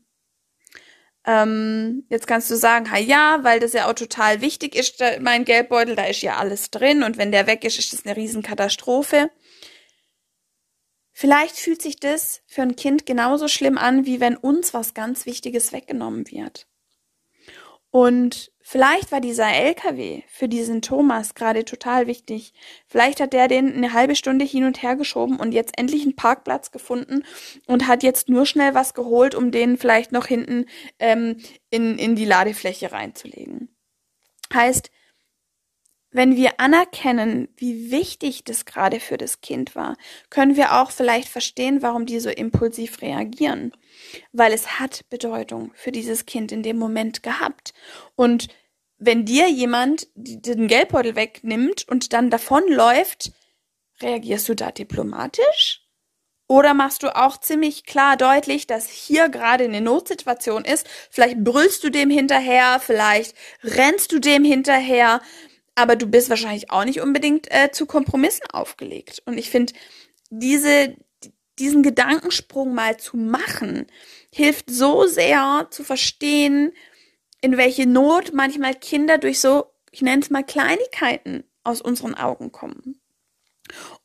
Ähm, 1.25 2.04
jetzt 2.09 2.26
kannst 2.26 2.50
du 2.50 2.57
sagen, 2.57 2.90
ha 2.90 2.99
ja, 2.99 3.38
weil 3.42 3.61
das 3.61 3.75
ja 3.75 3.88
auch 3.88 3.95
total 3.95 4.40
wichtig 4.40 4.75
ist, 4.75 5.02
mein 5.21 5.45
Geldbeutel, 5.45 5.95
da 5.95 6.04
ist 6.04 6.21
ja 6.23 6.37
alles 6.37 6.71
drin 6.71 7.02
und 7.02 7.16
wenn 7.16 7.31
der 7.31 7.47
weg 7.47 7.64
ist, 7.64 7.78
ist 7.78 7.92
das 7.92 8.04
eine 8.04 8.16
Riesenkatastrophe. 8.16 9.31
Vielleicht 11.12 11.57
fühlt 11.57 11.83
sich 11.83 12.00
das 12.00 12.42
für 12.47 12.62
ein 12.62 12.76
Kind 12.76 13.07
genauso 13.07 13.47
schlimm 13.47 13.78
an, 13.78 14.07
wie 14.07 14.21
wenn 14.21 14.37
uns 14.37 14.73
was 14.73 14.95
ganz 14.95 15.26
Wichtiges 15.26 15.73
weggenommen 15.73 16.31
wird. 16.31 16.66
Und 17.90 18.50
vielleicht 18.62 19.12
war 19.12 19.21
dieser 19.21 19.52
LKW 19.52 20.23
für 20.26 20.49
diesen 20.49 20.81
Thomas 20.81 21.35
gerade 21.35 21.66
total 21.66 22.07
wichtig. 22.07 22.54
Vielleicht 22.87 23.21
hat 23.21 23.35
der 23.35 23.49
den 23.49 23.71
eine 23.75 23.92
halbe 23.92 24.16
Stunde 24.16 24.47
hin 24.47 24.64
und 24.64 24.83
her 24.83 24.97
geschoben 24.97 25.38
und 25.38 25.52
jetzt 25.52 25.78
endlich 25.78 26.02
einen 26.02 26.16
Parkplatz 26.16 26.71
gefunden 26.71 27.23
und 27.66 27.87
hat 27.87 28.02
jetzt 28.02 28.31
nur 28.31 28.47
schnell 28.47 28.75
was 28.75 28.95
geholt, 28.95 29.35
um 29.35 29.50
den 29.50 29.76
vielleicht 29.76 30.11
noch 30.11 30.26
hinten 30.26 30.64
ähm, 30.99 31.37
in, 31.69 31.99
in 31.99 32.16
die 32.16 32.25
Ladefläche 32.25 32.92
reinzulegen. 32.92 33.76
Heißt, 34.54 34.90
wenn 36.12 36.37
wir 36.37 36.61
anerkennen, 36.61 37.49
wie 37.57 37.90
wichtig 37.90 38.45
das 38.45 38.66
gerade 38.66 39.00
für 39.00 39.16
das 39.16 39.40
Kind 39.40 39.75
war, 39.75 39.97
können 40.31 40.57
wir 40.57 40.81
auch 40.81 40.90
vielleicht 40.90 41.28
verstehen, 41.28 41.81
warum 41.81 42.07
die 42.07 42.21
so 42.21 42.28
impulsiv 42.28 43.00
reagieren. 43.00 43.73
Weil 44.33 44.52
es 44.52 44.78
hat 44.78 45.09
Bedeutung 45.09 45.73
für 45.75 45.90
dieses 45.90 46.26
Kind 46.26 46.52
in 46.52 46.62
dem 46.62 46.78
Moment 46.78 47.23
gehabt. 47.23 47.73
Und 48.14 48.49
wenn 48.99 49.25
dir 49.25 49.49
jemand 49.49 50.07
den 50.14 50.69
Geldbeutel 50.69 51.16
wegnimmt 51.16 51.88
und 51.88 52.12
dann 52.12 52.31
davonläuft, 52.31 53.33
reagierst 54.00 54.49
du 54.49 54.54
da 54.54 54.71
diplomatisch? 54.71 55.81
Oder 56.47 56.75
machst 56.75 57.02
du 57.02 57.16
auch 57.16 57.38
ziemlich 57.38 57.85
klar 57.85 58.19
deutlich, 58.19 58.66
dass 58.66 58.87
hier 58.90 59.31
gerade 59.31 59.64
eine 59.64 59.81
Notsituation 59.81 60.66
ist? 60.66 60.87
Vielleicht 61.11 61.38
brüllst 61.38 61.83
du 61.83 61.88
dem 61.88 62.11
hinterher, 62.11 62.78
vielleicht 62.78 63.35
rennst 63.62 64.12
du 64.12 64.19
dem 64.19 64.45
hinterher, 64.45 65.23
aber 65.75 65.97
du 65.97 66.07
bist 66.07 66.31
wahrscheinlich 66.31 66.71
auch 66.71 66.85
nicht 66.85 67.00
unbedingt 67.00 67.50
äh, 67.50 67.71
zu 67.73 67.87
Kompromissen 67.87 68.47
aufgelegt. 68.50 69.23
Und 69.25 69.38
ich 69.38 69.50
finde, 69.50 69.73
diese, 70.31 70.97
diesen 71.59 71.83
Gedankensprung 71.83 72.75
mal 72.75 72.97
zu 72.97 73.17
machen, 73.17 73.87
hilft 74.33 74.71
so 74.71 75.07
sehr 75.07 75.69
zu 75.71 75.85
verstehen, 75.85 76.73
in 77.41 77.57
welche 77.57 77.87
Not 77.87 78.33
manchmal 78.33 78.75
Kinder 78.75 79.19
durch 79.19 79.41
so, 79.41 79.67
ich 79.91 80.02
nenne 80.02 80.23
es 80.23 80.31
mal 80.31 80.45
Kleinigkeiten 80.45 81.45
aus 81.64 81.81
unseren 81.81 82.14
Augen 82.14 82.52
kommen. 82.52 83.00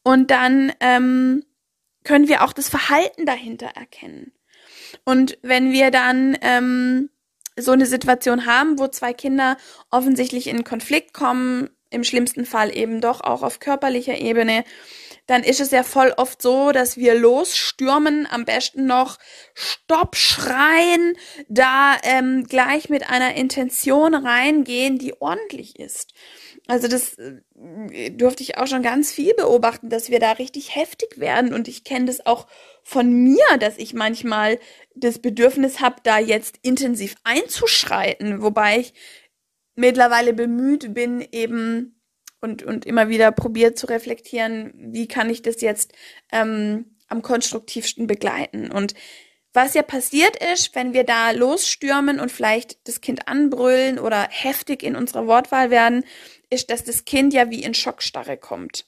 Und 0.03 0.31
dann 0.31 0.71
ähm, 0.79 1.43
können 2.03 2.27
wir 2.27 2.43
auch 2.43 2.53
das 2.53 2.69
Verhalten 2.69 3.25
dahinter 3.25 3.67
erkennen. 3.67 4.31
Und 5.03 5.38
wenn 5.41 5.71
wir 5.71 5.91
dann 5.91 6.38
ähm, 6.41 7.09
so 7.57 7.71
eine 7.71 7.85
Situation 7.85 8.45
haben, 8.45 8.79
wo 8.79 8.87
zwei 8.87 9.13
Kinder 9.13 9.57
offensichtlich 9.91 10.47
in 10.47 10.63
Konflikt 10.63 11.13
kommen, 11.13 11.69
im 11.89 12.03
schlimmsten 12.03 12.45
Fall 12.45 12.75
eben 12.75 13.01
doch 13.01 13.21
auch 13.21 13.43
auf 13.43 13.59
körperlicher 13.59 14.17
Ebene, 14.17 14.63
dann 15.25 15.43
ist 15.43 15.59
es 15.59 15.71
ja 15.71 15.83
voll 15.83 16.13
oft 16.15 16.41
so, 16.41 16.71
dass 16.71 16.97
wir 16.97 17.15
losstürmen, 17.15 18.27
am 18.29 18.45
besten 18.45 18.85
noch 18.85 19.17
Stopp 19.53 20.15
schreien, 20.15 21.15
da 21.49 21.97
ähm, 22.03 22.45
gleich 22.47 22.89
mit 22.89 23.09
einer 23.09 23.35
Intention 23.35 24.15
reingehen, 24.15 24.97
die 24.97 25.19
ordentlich 25.21 25.79
ist. 25.79 26.13
Also 26.67 26.88
das 26.88 27.17
äh, 27.17 28.12
durfte 28.12 28.43
ich 28.43 28.57
auch 28.57 28.67
schon 28.67 28.83
ganz 28.83 29.12
viel 29.12 29.33
beobachten, 29.33 29.89
dass 29.89 30.09
wir 30.09 30.19
da 30.19 30.33
richtig 30.33 30.75
heftig 30.75 31.17
werden 31.17 31.53
und 31.53 31.67
ich 31.67 31.83
kenne 31.83 32.05
das 32.05 32.25
auch 32.25 32.47
von 32.83 33.12
mir, 33.12 33.45
dass 33.59 33.77
ich 33.77 33.93
manchmal 33.93 34.59
das 34.95 35.19
Bedürfnis 35.19 35.79
habe, 35.79 35.97
da 36.03 36.19
jetzt 36.19 36.59
intensiv 36.62 37.15
einzuschreiten, 37.24 38.41
wobei 38.41 38.79
ich 38.79 38.93
mittlerweile 39.75 40.33
bemüht 40.33 40.93
bin, 40.93 41.25
eben 41.31 42.01
und, 42.41 42.63
und 42.63 42.86
immer 42.86 43.09
wieder 43.09 43.31
probiert 43.31 43.77
zu 43.77 43.88
reflektieren, 43.88 44.74
wie 44.75 45.07
kann 45.07 45.29
ich 45.29 45.41
das 45.41 45.62
jetzt 45.62 45.93
ähm, 46.31 46.97
am 47.07 47.21
konstruktivsten 47.21 48.07
begleiten. 48.07 48.71
Und 48.71 48.93
was 49.57 49.73
ja 49.73 49.81
passiert 49.81 50.37
ist, 50.53 50.73
wenn 50.75 50.93
wir 50.93 51.03
da 51.03 51.31
losstürmen 51.31 52.21
und 52.21 52.31
vielleicht 52.31 52.87
das 52.87 53.01
Kind 53.01 53.27
anbrüllen 53.27 53.99
oder 53.99 54.27
heftig 54.29 54.83
in 54.83 54.95
unserer 54.95 55.27
Wortwahl 55.27 55.69
werden, 55.71 56.05
ist, 56.49 56.69
dass 56.69 56.83
das 56.83 57.03
Kind 57.03 57.33
ja 57.33 57.49
wie 57.49 57.63
in 57.63 57.73
Schockstarre 57.73 58.37
kommt 58.37 58.85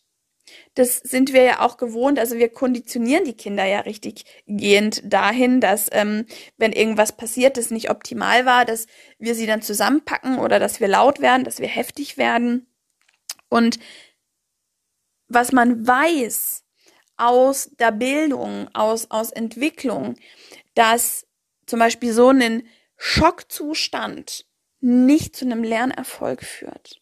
das 0.75 0.97
sind 0.97 1.33
wir 1.33 1.43
ja 1.43 1.59
auch 1.61 1.77
gewohnt. 1.77 2.19
Also 2.19 2.37
wir 2.37 2.49
konditionieren 2.49 3.25
die 3.25 3.35
Kinder 3.35 3.65
ja 3.65 3.81
richtig 3.81 4.25
gehend 4.47 5.01
dahin, 5.11 5.61
dass 5.61 5.89
ähm, 5.91 6.25
wenn 6.57 6.71
irgendwas 6.71 7.11
passiert, 7.15 7.57
das 7.57 7.71
nicht 7.71 7.89
optimal 7.89 8.45
war, 8.45 8.65
dass 8.65 8.87
wir 9.17 9.35
sie 9.35 9.45
dann 9.45 9.61
zusammenpacken 9.61 10.39
oder 10.39 10.59
dass 10.59 10.79
wir 10.79 10.87
laut 10.87 11.19
werden, 11.21 11.43
dass 11.43 11.59
wir 11.59 11.67
heftig 11.67 12.17
werden. 12.17 12.67
Und 13.49 13.79
was 15.27 15.51
man 15.51 15.85
weiß 15.85 16.63
aus 17.17 17.69
der 17.79 17.91
Bildung, 17.91 18.69
aus, 18.73 19.11
aus 19.11 19.31
Entwicklung, 19.31 20.15
dass 20.75 21.27
zum 21.65 21.79
Beispiel 21.79 22.13
so 22.13 22.29
ein 22.29 22.67
Schockzustand 22.97 24.45
nicht 24.81 25.35
zu 25.35 25.45
einem 25.45 25.63
Lernerfolg 25.63 26.43
führt. 26.43 27.01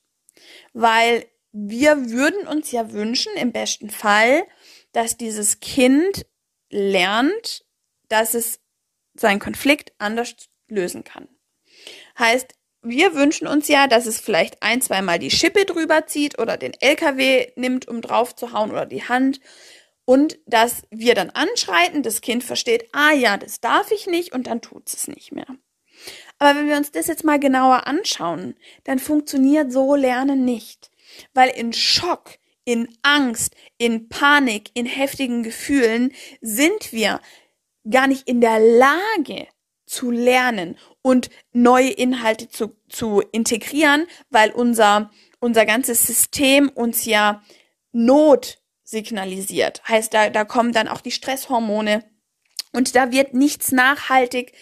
Weil 0.74 1.26
wir 1.52 2.10
würden 2.12 2.48
uns 2.48 2.72
ja 2.72 2.92
wünschen, 2.92 3.34
im 3.36 3.52
besten 3.52 3.90
Fall, 3.90 4.44
dass 4.92 5.18
dieses 5.18 5.60
Kind 5.60 6.26
lernt, 6.70 7.66
dass 8.10 8.34
es 8.34 8.60
seinen 9.14 9.40
Konflikt 9.40 9.94
anders 9.98 10.36
lösen 10.68 11.04
kann. 11.04 11.28
Heißt, 12.18 12.54
wir 12.82 13.16
wünschen 13.16 13.48
uns 13.48 13.68
ja, 13.68 13.88
dass 13.88 14.06
es 14.06 14.20
vielleicht 14.20 14.62
ein, 14.62 14.82
zweimal 14.82 15.20
die 15.20 15.32
Schippe 15.32 15.66
drüber 15.66 16.06
zieht 16.08 16.40
oder 16.40 16.58
den 16.58 16.74
LKW 16.80 17.52
nimmt, 17.56 17.88
um 17.88 18.02
drauf 18.02 18.36
zu 18.36 18.54
hauen 18.54 18.72
oder 18.72 18.86
die 18.86 19.04
Hand. 19.04 19.40
Und 20.10 20.40
dass 20.46 20.84
wir 20.90 21.16
dann 21.16 21.32
anschreiten, 21.32 22.02
das 22.02 22.22
Kind 22.22 22.42
versteht, 22.42 22.88
ah 22.94 23.12
ja, 23.12 23.36
das 23.36 23.60
darf 23.60 23.92
ich 23.92 24.08
nicht 24.08 24.32
und 24.32 24.48
dann 24.48 24.62
tut 24.62 24.88
es 24.88 25.10
nicht 25.10 25.34
mehr. 25.34 25.48
Aber 26.40 26.58
wenn 26.58 26.70
wir 26.70 26.78
uns 26.78 26.92
das 26.94 27.08
jetzt 27.08 27.26
mal 27.26 27.42
genauer 27.42 27.88
anschauen, 27.88 28.56
dann 28.86 29.00
funktioniert 29.00 29.70
so 29.70 29.96
Lernen 29.96 30.46
nicht. 30.46 30.92
Weil 31.34 31.50
in 31.50 31.74
Schock, 31.74 32.38
in 32.64 32.88
Angst, 33.02 33.54
in 33.78 34.08
Panik, 34.08 34.72
in 34.76 34.86
heftigen 34.86 35.44
Gefühlen 35.44 36.14
sind 36.40 36.94
wir 36.94 37.20
gar 37.90 38.08
nicht 38.08 38.30
in 38.30 38.40
der 38.40 38.60
Lage 38.62 39.48
zu 39.86 40.10
lernen 40.10 40.78
und 41.02 41.30
neue 41.52 41.90
Inhalte 41.90 42.48
zu, 42.48 42.78
zu 42.88 43.22
integrieren, 43.34 44.08
weil 44.30 44.52
unser, 44.52 45.12
unser 45.40 45.66
ganzes 45.66 46.08
System 46.08 46.70
uns 46.70 47.04
ja 47.04 47.44
Not 47.92 48.62
signalisiert. 48.88 49.82
Heißt, 49.88 50.14
da, 50.14 50.30
da 50.30 50.46
kommen 50.46 50.72
dann 50.72 50.88
auch 50.88 51.02
die 51.02 51.12
Stresshormone 51.12 52.06
und 52.72 52.96
da 52.96 53.12
wird 53.12 53.34
nichts 53.34 53.72
nachhaltig 53.72 54.54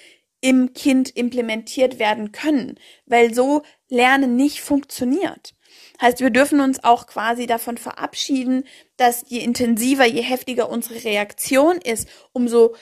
im 0.42 0.74
Kind 0.74 1.16
implementiert 1.16 2.00
werden 2.00 2.32
können, 2.32 2.80
weil 3.06 3.34
so 3.34 3.62
Lernen 3.88 4.36
nicht 4.36 4.62
funktioniert. 4.62 5.54
Heißt, 6.02 6.22
wir 6.22 6.32
dürfen 6.32 6.60
uns 6.60 6.84
auch 6.84 7.06
quasi 7.06 7.46
davon 7.46 7.78
verabschieden, 7.78 8.64
dass 8.98 9.26
je 9.28 9.40
intensiver, 9.40 10.06
je 10.06 10.22
heftiger 10.22 10.70
unsere 10.70 11.04
Reaktion 11.04 11.78
ist, 11.78 12.10
umso 12.34 12.76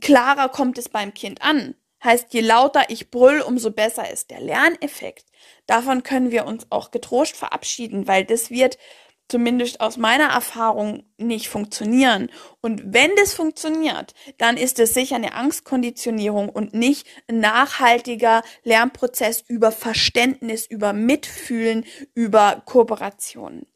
klarer 0.00 0.50
kommt 0.50 0.76
es 0.78 0.88
beim 0.88 1.14
Kind 1.14 1.42
an. 1.42 1.74
Heißt, 2.04 2.34
je 2.34 2.40
lauter 2.40 2.84
ich 2.88 3.10
brüll, 3.10 3.40
umso 3.40 3.70
besser 3.70 4.10
ist 4.10 4.30
der 4.30 4.40
Lerneffekt. 4.40 5.24
Davon 5.66 6.02
können 6.02 6.30
wir 6.30 6.44
uns 6.44 6.66
auch 6.70 6.90
getrost 6.90 7.36
verabschieden, 7.36 8.06
weil 8.06 8.24
das 8.24 8.50
wird 8.50 8.76
zumindest 9.28 9.80
aus 9.80 9.96
meiner 9.96 10.28
Erfahrung 10.28 11.04
nicht 11.16 11.48
funktionieren. 11.48 12.30
Und 12.60 12.82
wenn 12.94 13.10
das 13.16 13.34
funktioniert, 13.34 14.14
dann 14.38 14.56
ist 14.56 14.78
es 14.78 14.94
sicher 14.94 15.16
eine 15.16 15.34
Angstkonditionierung 15.34 16.48
und 16.48 16.74
nicht 16.74 17.06
ein 17.28 17.40
nachhaltiger 17.40 18.42
Lernprozess 18.62 19.44
über 19.48 19.72
Verständnis, 19.72 20.66
über 20.66 20.92
Mitfühlen, 20.92 21.84
über 22.14 22.62
Kooperation. 22.64 23.66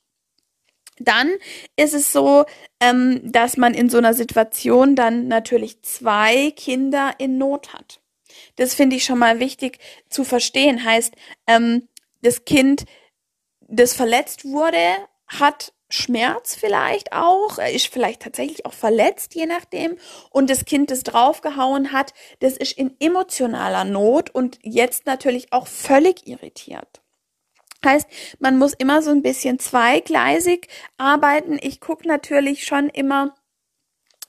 Dann 1.00 1.32
ist 1.76 1.94
es 1.94 2.12
so, 2.12 2.44
ähm, 2.78 3.20
dass 3.24 3.56
man 3.56 3.72
in 3.72 3.88
so 3.88 3.98
einer 3.98 4.12
Situation 4.14 4.94
dann 4.94 5.28
natürlich 5.28 5.82
zwei 5.82 6.50
Kinder 6.50 7.14
in 7.18 7.38
Not 7.38 7.72
hat. 7.72 8.00
Das 8.56 8.74
finde 8.74 8.96
ich 8.96 9.04
schon 9.04 9.18
mal 9.18 9.40
wichtig 9.40 9.78
zu 10.10 10.24
verstehen. 10.24 10.84
Heißt, 10.84 11.14
ähm, 11.46 11.88
das 12.20 12.44
Kind, 12.44 12.84
das 13.60 13.94
verletzt 13.94 14.44
wurde, 14.44 14.76
hat 15.38 15.72
Schmerz 15.88 16.54
vielleicht 16.54 17.12
auch, 17.12 17.58
ist 17.58 17.88
vielleicht 17.88 18.22
tatsächlich 18.22 18.64
auch 18.64 18.72
verletzt, 18.72 19.34
je 19.34 19.46
nachdem. 19.46 19.96
Und 20.30 20.48
das 20.50 20.64
Kind, 20.64 20.90
das 20.90 21.02
draufgehauen 21.02 21.92
hat, 21.92 22.14
das 22.38 22.56
ist 22.56 22.72
in 22.78 22.94
emotionaler 23.00 23.84
Not 23.84 24.30
und 24.30 24.58
jetzt 24.62 25.06
natürlich 25.06 25.52
auch 25.52 25.66
völlig 25.66 26.26
irritiert. 26.26 27.02
Heißt, 27.84 28.06
man 28.38 28.58
muss 28.58 28.74
immer 28.74 29.02
so 29.02 29.10
ein 29.10 29.22
bisschen 29.22 29.58
zweigleisig 29.58 30.68
arbeiten. 30.98 31.58
Ich 31.60 31.80
gucke 31.80 32.06
natürlich 32.06 32.64
schon 32.64 32.88
immer, 32.90 33.34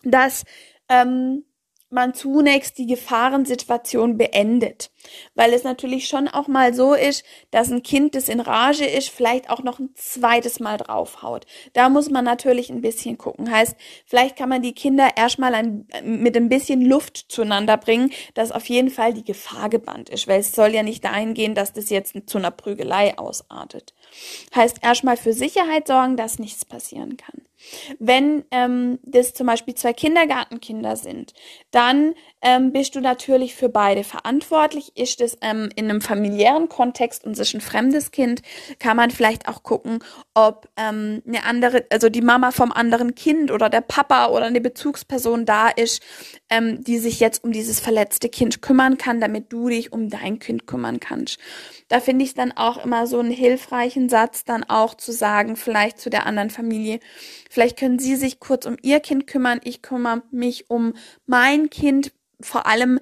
dass 0.04 0.46
ähm, 0.90 1.44
man 1.92 2.14
zunächst 2.14 2.78
die 2.78 2.86
Gefahrensituation 2.88 4.18
beendet. 4.18 4.92
Weil 5.36 5.54
es 5.54 5.64
natürlich 5.64 6.08
schon 6.08 6.28
auch 6.28 6.48
mal 6.48 6.74
so 6.74 6.94
ist, 6.94 7.24
dass 7.50 7.72
ein 7.72 7.84
Kind, 7.84 8.16
das 8.16 8.30
in 8.30 8.40
Rage 8.40 8.86
ist, 8.86 9.10
vielleicht 9.10 9.50
auch 9.50 9.64
noch 9.64 9.80
ein 9.80 9.90
zweites 9.96 10.60
Mal 10.60 10.78
draufhaut. 10.78 11.46
Da 11.74 11.90
muss 11.90 12.10
man 12.10 12.24
natürlich 12.24 12.70
ein 12.70 12.82
bisschen 12.82 13.18
gucken. 13.18 13.52
Heißt, 13.52 13.76
vielleicht 14.06 14.36
kann 14.36 14.50
man 14.50 14.62
die 14.62 14.74
Kinder 14.74 15.10
erstmal 15.16 15.54
ein, 15.54 15.88
mit 16.04 16.38
ein 16.38 16.50
bisschen 16.50 16.82
Luft 16.82 17.26
zueinander 17.30 17.78
bringen, 17.78 18.12
dass 18.34 18.52
auf 18.52 18.68
jeden 18.70 18.90
Fall 18.90 19.14
die 19.14 19.24
Gefahr 19.24 19.70
gebannt 19.70 20.10
ist. 20.10 20.28
Weil 20.28 20.42
es 20.42 20.54
soll 20.54 20.74
ja 20.74 20.84
nicht 20.84 21.04
dahin 21.04 21.34
gehen, 21.34 21.56
dass 21.56 21.74
das 21.74 21.90
jetzt 21.90 22.16
zu 22.28 22.38
einer 22.38 22.52
Prügelei 22.52 23.18
ausartet. 23.18 23.94
Heißt, 24.56 24.78
erstmal 24.82 25.18
für 25.18 25.34
Sicherheit 25.34 25.88
sorgen, 25.88 26.18
dass 26.18 26.40
nichts 26.40 26.66
passieren 26.66 27.18
kann. 27.18 27.42
Wenn 28.00 28.44
ähm, 28.52 29.00
das 29.04 29.34
zum 29.34 29.48
Beispiel 29.48 29.76
zwei 29.76 29.94
Kindergartenkinder 29.94 30.96
sind, 30.96 31.34
dann 31.72 32.16
ähm, 32.42 32.72
bist 32.72 32.96
du 32.96 33.02
natürlich 33.02 33.56
für 33.56 33.70
beide 33.70 34.04
verantwortlich. 34.04 34.98
Ist 34.98 35.22
es 35.22 35.38
ähm, 35.42 35.70
in 35.76 35.90
einem 35.90 36.02
familiären 36.02 36.70
Kontext 36.70 37.24
und 37.24 37.34
es 37.34 37.40
ist 37.40 37.54
ein 37.54 37.62
fremdes 37.62 38.12
Kind, 38.12 38.42
kann 38.80 38.98
man 38.98 39.12
vielleicht 39.12 39.48
auch 39.48 39.64
gucken, 39.64 40.00
ob 40.34 40.70
ähm, 40.76 41.22
eine 41.28 41.44
andere, 41.44 41.86
also 41.92 42.10
die 42.10 42.22
Mama 42.22 42.52
vom 42.52 42.72
anderen 42.72 43.16
Kind 43.16 43.52
oder 43.52 43.70
der 43.70 43.82
Papa 43.82 44.28
oder 44.28 44.46
eine 44.46 44.62
Bezugsperson 44.62 45.46
da 45.46 45.70
ist, 45.70 46.02
ähm, 46.50 46.84
die 46.84 46.98
sich 46.98 47.20
jetzt 47.20 47.44
um 47.44 47.52
dieses 47.52 47.80
verletzte 47.80 48.30
Kind 48.30 48.62
kümmern 48.62 48.98
kann, 48.98 49.20
damit 49.20 49.54
du 49.54 49.70
dich 49.70 49.94
um 49.94 50.10
dein 50.10 50.40
Kind 50.40 50.66
kümmern 50.66 51.00
kannst. 51.00 51.38
Da 51.90 52.00
finde 52.00 52.26
ich 52.26 52.34
dann 52.34 52.52
auch 52.52 52.84
immer 52.84 53.06
so 53.06 53.20
einen 53.20 53.32
hilfreichen 53.32 54.01
Satz, 54.10 54.44
dann 54.44 54.64
auch 54.64 54.96
zu 54.96 55.12
sagen, 55.12 55.56
vielleicht 55.56 56.00
zu 56.00 56.10
der 56.10 56.26
anderen 56.26 56.50
Familie, 56.50 57.00
vielleicht 57.50 57.78
können 57.78 58.00
Sie 58.00 58.16
sich 58.16 58.40
kurz 58.40 58.66
um 58.66 58.78
Ihr 58.82 59.00
Kind 59.00 59.28
kümmern, 59.28 59.62
ich 59.64 59.82
kümmere 59.82 60.24
mich 60.32 60.70
um 60.70 60.94
mein 61.26 61.70
Kind, 61.70 62.14
vor 62.42 62.66
allem 62.66 63.00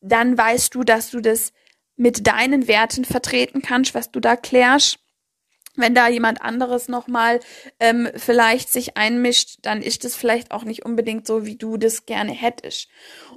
dann 0.00 0.36
weißt 0.36 0.74
du, 0.74 0.82
dass 0.82 1.10
du 1.10 1.20
das 1.20 1.52
mit 1.96 2.26
deinen 2.26 2.66
Werten 2.66 3.04
vertreten 3.04 3.62
kannst, 3.62 3.94
was 3.94 4.10
du 4.10 4.20
da 4.20 4.36
klärst. 4.36 4.98
Wenn 5.76 5.94
da 5.94 6.08
jemand 6.08 6.42
anderes 6.42 6.88
nochmal 6.88 7.40
ähm, 7.78 8.08
vielleicht 8.16 8.70
sich 8.72 8.96
einmischt, 8.96 9.58
dann 9.62 9.82
ist 9.82 10.04
es 10.04 10.16
vielleicht 10.16 10.50
auch 10.50 10.64
nicht 10.64 10.84
unbedingt 10.84 11.26
so, 11.26 11.46
wie 11.46 11.56
du 11.56 11.76
das 11.76 12.06
gerne 12.06 12.32
hättest. 12.32 12.88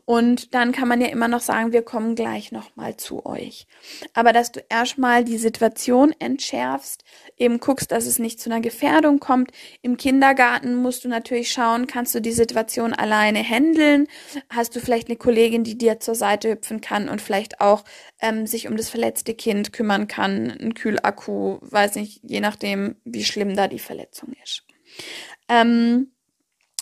Und 0.05 0.53
dann 0.53 0.73
kann 0.73 0.89
man 0.89 0.99
ja 0.99 1.07
immer 1.07 1.29
noch 1.29 1.39
sagen, 1.39 1.71
wir 1.71 1.81
kommen 1.81 2.15
gleich 2.15 2.51
nochmal 2.51 2.97
zu 2.97 3.25
euch. 3.25 3.67
Aber 4.13 4.33
dass 4.33 4.51
du 4.51 4.59
erstmal 4.67 5.23
die 5.23 5.37
Situation 5.37 6.13
entschärfst, 6.19 7.05
eben 7.37 7.61
guckst, 7.61 7.91
dass 7.91 8.05
es 8.05 8.19
nicht 8.19 8.41
zu 8.41 8.49
einer 8.49 8.59
Gefährdung 8.59 9.19
kommt. 9.19 9.51
Im 9.81 9.95
Kindergarten 9.95 10.75
musst 10.75 11.05
du 11.05 11.07
natürlich 11.07 11.51
schauen, 11.51 11.87
kannst 11.87 12.13
du 12.13 12.19
die 12.19 12.33
Situation 12.33 12.91
alleine 12.93 13.41
handeln? 13.43 14.07
Hast 14.49 14.75
du 14.75 14.81
vielleicht 14.81 15.07
eine 15.07 15.17
Kollegin, 15.17 15.63
die 15.63 15.77
dir 15.77 16.01
zur 16.01 16.15
Seite 16.15 16.51
hüpfen 16.51 16.81
kann 16.81 17.07
und 17.07 17.21
vielleicht 17.21 17.61
auch 17.61 17.85
ähm, 18.19 18.45
sich 18.45 18.67
um 18.67 18.75
das 18.75 18.89
verletzte 18.89 19.33
Kind 19.33 19.71
kümmern 19.71 20.07
kann? 20.09 20.51
Ein 20.51 20.73
Kühlakku, 20.73 21.59
weiß 21.61 21.95
nicht, 21.95 22.19
je 22.23 22.41
nachdem, 22.41 22.97
wie 23.05 23.23
schlimm 23.23 23.55
da 23.55 23.69
die 23.69 23.79
Verletzung 23.79 24.33
ist. 24.43 24.65
Ähm, 25.47 26.11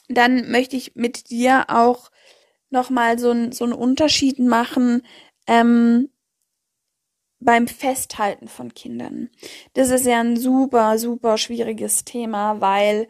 dann 0.07 0.49
möchte 0.51 0.75
ich 0.75 0.95
mit 0.95 1.29
dir 1.29 1.65
auch 1.69 2.10
nochmal 2.71 3.19
so, 3.19 3.31
ein, 3.31 3.51
so 3.51 3.63
einen 3.63 3.73
Unterschied 3.73 4.39
machen 4.39 5.03
ähm, 5.47 6.10
beim 7.39 7.67
Festhalten 7.67 8.47
von 8.47 8.73
Kindern. 8.73 9.29
Das 9.73 9.89
ist 9.89 10.05
ja 10.05 10.19
ein 10.19 10.38
super, 10.38 10.97
super 10.97 11.38
schwieriges 11.38 12.05
Thema, 12.05 12.62
weil 12.62 13.07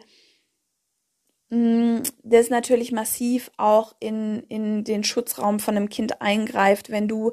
mh, 1.50 1.98
mm, 1.98 2.02
das 2.22 2.50
natürlich 2.50 2.92
massiv 2.92 3.50
auch 3.56 3.94
in, 4.00 4.42
in 4.48 4.84
den 4.84 5.04
Schutzraum 5.04 5.60
von 5.60 5.76
einem 5.76 5.88
Kind 5.88 6.20
eingreift, 6.20 6.90
wenn 6.90 7.08
du 7.08 7.32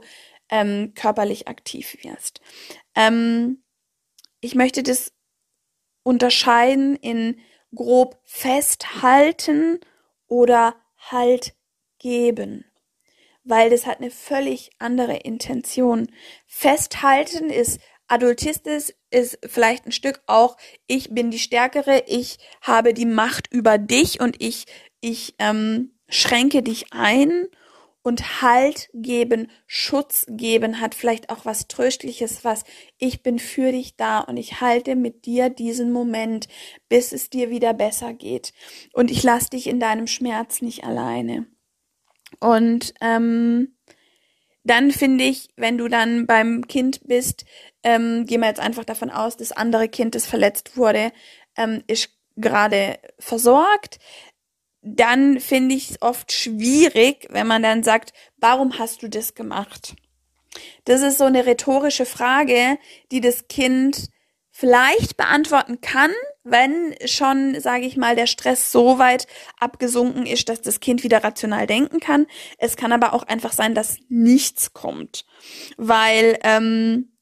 ähm, 0.49 0.93
körperlich 0.95 1.47
aktiv 1.47 1.97
wirst. 2.03 2.41
Ähm, 2.95 3.63
ich 4.41 4.55
möchte 4.55 4.83
das 4.83 5.13
unterscheiden 6.03 6.95
in 6.95 7.39
grob 7.73 8.19
festhalten 8.25 9.79
oder 10.27 10.75
halt 10.97 11.55
geben, 11.99 12.65
weil 13.43 13.69
das 13.69 13.85
hat 13.85 13.99
eine 13.99 14.11
völlig 14.11 14.71
andere 14.79 15.17
Intention. 15.17 16.07
Festhalten 16.47 17.49
ist 17.49 17.79
adultistisch, 18.07 18.93
ist 19.11 19.39
vielleicht 19.45 19.85
ein 19.85 19.91
Stück 19.91 20.21
auch, 20.25 20.57
ich 20.87 21.09
bin 21.11 21.31
die 21.31 21.39
Stärkere, 21.39 22.03
ich 22.07 22.37
habe 22.61 22.93
die 22.93 23.05
Macht 23.05 23.51
über 23.51 23.77
dich 23.77 24.19
und 24.19 24.41
ich, 24.41 24.65
ich 24.99 25.35
ähm, 25.39 25.93
schränke 26.09 26.63
dich 26.63 26.87
ein 26.91 27.47
und 28.01 28.41
Halt 28.41 28.89
geben, 28.93 29.51
Schutz 29.67 30.25
geben 30.29 30.79
hat 30.79 30.95
vielleicht 30.95 31.29
auch 31.29 31.45
was 31.45 31.67
Tröstliches, 31.67 32.43
was 32.43 32.63
ich 32.97 33.21
bin 33.23 33.39
für 33.39 33.71
dich 33.71 33.95
da 33.95 34.19
und 34.19 34.37
ich 34.37 34.61
halte 34.61 34.95
mit 34.95 35.25
dir 35.25 35.49
diesen 35.49 35.91
Moment, 35.91 36.47
bis 36.87 37.11
es 37.11 37.29
dir 37.29 37.49
wieder 37.49 37.73
besser 37.73 38.13
geht 38.13 38.53
und 38.93 39.11
ich 39.11 39.21
lasse 39.23 39.51
dich 39.51 39.67
in 39.67 39.79
deinem 39.79 40.07
Schmerz 40.07 40.61
nicht 40.61 40.83
alleine. 40.83 41.45
Und 42.39 42.93
ähm, 43.01 43.75
dann 44.63 44.91
finde 44.91 45.23
ich, 45.23 45.49
wenn 45.55 45.77
du 45.77 45.87
dann 45.87 46.27
beim 46.27 46.67
Kind 46.67 47.01
bist, 47.07 47.45
ähm, 47.83 48.25
gehen 48.25 48.41
wir 48.41 48.47
jetzt 48.47 48.59
einfach 48.59 48.85
davon 48.85 49.09
aus, 49.09 49.37
das 49.37 49.51
andere 49.51 49.89
Kind, 49.89 50.15
das 50.15 50.27
verletzt 50.27 50.77
wurde, 50.77 51.11
ähm, 51.57 51.83
ist 51.87 52.09
gerade 52.35 52.99
versorgt. 53.17 53.99
Dann 54.81 55.39
finde 55.39 55.75
ich 55.75 55.91
es 55.91 56.01
oft 56.01 56.31
schwierig, 56.31 57.27
wenn 57.31 57.47
man 57.47 57.63
dann 57.63 57.83
sagt, 57.83 58.13
warum 58.37 58.77
hast 58.79 59.01
du 59.01 59.09
das 59.09 59.33
gemacht? 59.33 59.95
Das 60.85 61.01
ist 61.01 61.17
so 61.17 61.25
eine 61.25 61.45
rhetorische 61.45 62.05
Frage, 62.05 62.77
die 63.11 63.21
das 63.21 63.47
Kind 63.47 64.09
vielleicht 64.51 65.17
beantworten 65.17 65.81
kann, 65.81 66.11
wenn 66.51 66.95
schon, 67.05 67.59
sage 67.59 67.85
ich 67.85 67.97
mal, 67.97 68.15
der 68.15 68.27
Stress 68.27 68.71
so 68.71 68.99
weit 68.99 69.27
abgesunken 69.59 70.25
ist, 70.25 70.49
dass 70.49 70.61
das 70.61 70.79
Kind 70.79 71.03
wieder 71.03 71.23
rational 71.23 71.67
denken 71.67 71.99
kann. 71.99 72.27
Es 72.57 72.75
kann 72.75 72.91
aber 72.91 73.13
auch 73.13 73.23
einfach 73.23 73.53
sein, 73.53 73.75
dass 73.75 73.97
nichts 74.09 74.73
kommt, 74.73 75.25
weil 75.77 76.37
ähm, 76.43 77.17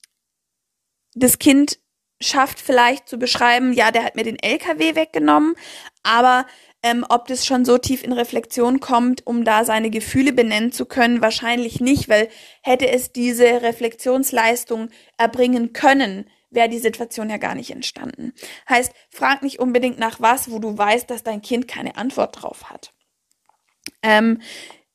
das 1.16 1.40
Kind 1.40 1.80
schafft 2.20 2.60
vielleicht 2.60 3.08
zu 3.08 3.18
beschreiben, 3.18 3.74
ja, 3.74 3.92
der 3.92 4.04
hat 4.04 4.16
mir 4.16 4.24
den 4.24 4.40
LKW 4.40 4.96
weggenommen, 4.96 5.56
aber 6.04 6.46
ähm, 6.84 7.06
ob 7.10 7.28
das 7.28 7.46
schon 7.46 7.66
so 7.66 7.78
tief 7.78 8.04
in 8.04 8.14
Reflexion 8.14 8.80
kommt, 8.80 9.26
um 9.26 9.44
da 9.44 9.66
seine 9.66 9.90
Gefühle 9.90 10.32
benennen 10.34 10.72
zu 10.72 10.86
können, 10.86 11.22
wahrscheinlich 11.22 11.80
nicht, 11.80 12.10
weil 12.10 12.30
hätte 12.62 12.90
es 12.90 13.12
diese 13.12 13.62
Reflexionsleistung 13.62 14.90
erbringen 15.18 15.74
können, 15.74 16.30
wäre 16.50 16.70
die 16.70 16.80
Situation 16.80 17.30
ja 17.30 17.38
gar 17.38 17.56
nicht 17.56 17.72
entstanden. 17.72 18.34
Heißt, 18.70 18.94
frag 19.10 19.42
nicht 19.42 19.60
unbedingt 19.60 20.00
nach 20.00 20.20
was, 20.20 20.50
wo 20.52 20.60
du 20.60 20.78
weißt, 20.78 21.10
dass 21.10 21.24
dein 21.24 21.42
Kind 21.42 21.68
keine 21.68 21.98
Antwort 21.98 22.42
drauf 22.42 22.70
hat. 22.70 22.94
Ähm, 24.02 24.42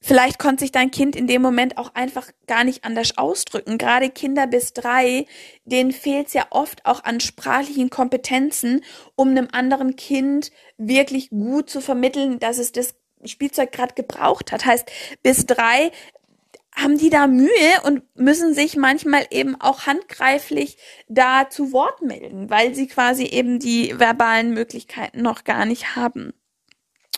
vielleicht 0.01 0.39
konnte 0.39 0.65
sich 0.65 0.73
dein 0.73 0.91
Kind 0.91 1.17
in 1.17 1.27
dem 1.27 1.43
Moment 1.43 1.79
auch 1.79 1.95
einfach 1.95 2.31
gar 2.47 2.65
nicht 2.65 2.85
anders 2.85 3.19
ausdrücken. 3.19 3.79
Gerade 3.79 4.11
Kinder 4.11 4.47
bis 4.47 4.73
drei, 4.73 5.27
denen 5.65 5.93
fehlt 5.93 6.29
es 6.29 6.33
ja 6.33 6.47
oft 6.51 6.87
auch 6.87 7.05
an 7.05 7.21
sprachlichen 7.21 7.91
Kompetenzen, 7.91 8.83
um 9.15 9.29
einem 9.29 9.49
anderen 9.53 9.97
Kind 9.97 10.51
wirklich 10.79 11.31
gut 11.31 11.71
zu 11.71 11.81
vermitteln, 11.81 12.39
dass 12.39 12.59
es 12.59 12.73
das 12.73 12.95
Spielzeug 13.25 13.73
gerade 13.73 13.95
gebraucht 13.95 14.53
hat. 14.53 14.65
Heißt, 14.65 14.91
bis 15.23 15.47
drei 15.47 15.93
haben 16.75 16.99
die 16.99 17.11
da 17.11 17.27
Mühe 17.27 17.51
und 17.85 18.03
müssen 18.15 18.55
sich 18.55 18.77
manchmal 18.77 19.27
eben 19.31 19.61
auch 19.61 19.87
handgreiflich 19.87 20.79
da 21.09 21.49
zu 21.51 21.73
Wort 21.73 22.03
melden, 22.03 22.51
weil 22.51 22.75
sie 22.75 22.87
quasi 22.87 23.25
eben 23.25 23.59
die 23.59 23.99
verbalen 23.99 24.55
Möglichkeiten 24.55 25.23
noch 25.23 25.45
gar 25.45 25.67
nicht 25.67 25.97
haben. 25.97 26.33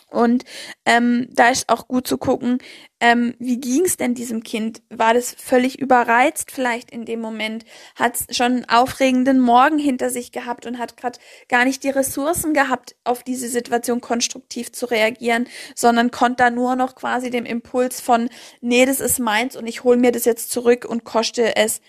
Und 0.09 0.45
ähm, 0.85 1.27
da 1.31 1.49
ist 1.49 1.67
auch 1.67 1.87
gut 1.87 2.07
zu 2.07 2.17
gucken, 2.17 2.59
ähm, 2.99 3.35
wie 3.39 3.59
ging 3.59 3.83
es 3.85 3.97
denn 3.97 4.13
diesem 4.13 4.43
Kind? 4.43 4.81
War 4.89 5.13
das 5.13 5.35
völlig 5.37 5.79
überreizt 5.79 6.51
vielleicht 6.51 6.91
in 6.91 7.05
dem 7.05 7.19
Moment? 7.19 7.65
Hat 7.95 8.17
schon 8.29 8.45
einen 8.45 8.69
aufregenden 8.69 9.39
Morgen 9.39 9.77
hinter 9.77 10.09
sich 10.09 10.31
gehabt 10.31 10.65
und 10.65 10.77
hat 10.77 10.95
gerade 10.95 11.19
gar 11.49 11.65
nicht 11.65 11.83
die 11.83 11.89
Ressourcen 11.89 12.53
gehabt, 12.53 12.95
auf 13.03 13.23
diese 13.23 13.49
Situation 13.49 13.99
konstruktiv 13.99 14.71
zu 14.71 14.85
reagieren, 14.85 15.47
sondern 15.75 16.11
konnte 16.11 16.43
da 16.43 16.49
nur 16.49 16.75
noch 16.75 16.95
quasi 16.95 17.29
dem 17.29 17.45
Impuls 17.45 17.99
von, 17.99 18.29
nee, 18.61 18.85
das 18.85 19.01
ist 19.01 19.19
meins 19.19 19.55
und 19.55 19.67
ich 19.67 19.83
hole 19.83 19.97
mir 19.97 20.11
das 20.11 20.25
jetzt 20.25 20.51
zurück 20.51 20.85
und 20.85 21.03
koste 21.03 21.55
es, 21.55 21.81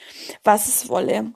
was 0.43 0.69
es 0.69 0.89
wolle. 0.89 1.33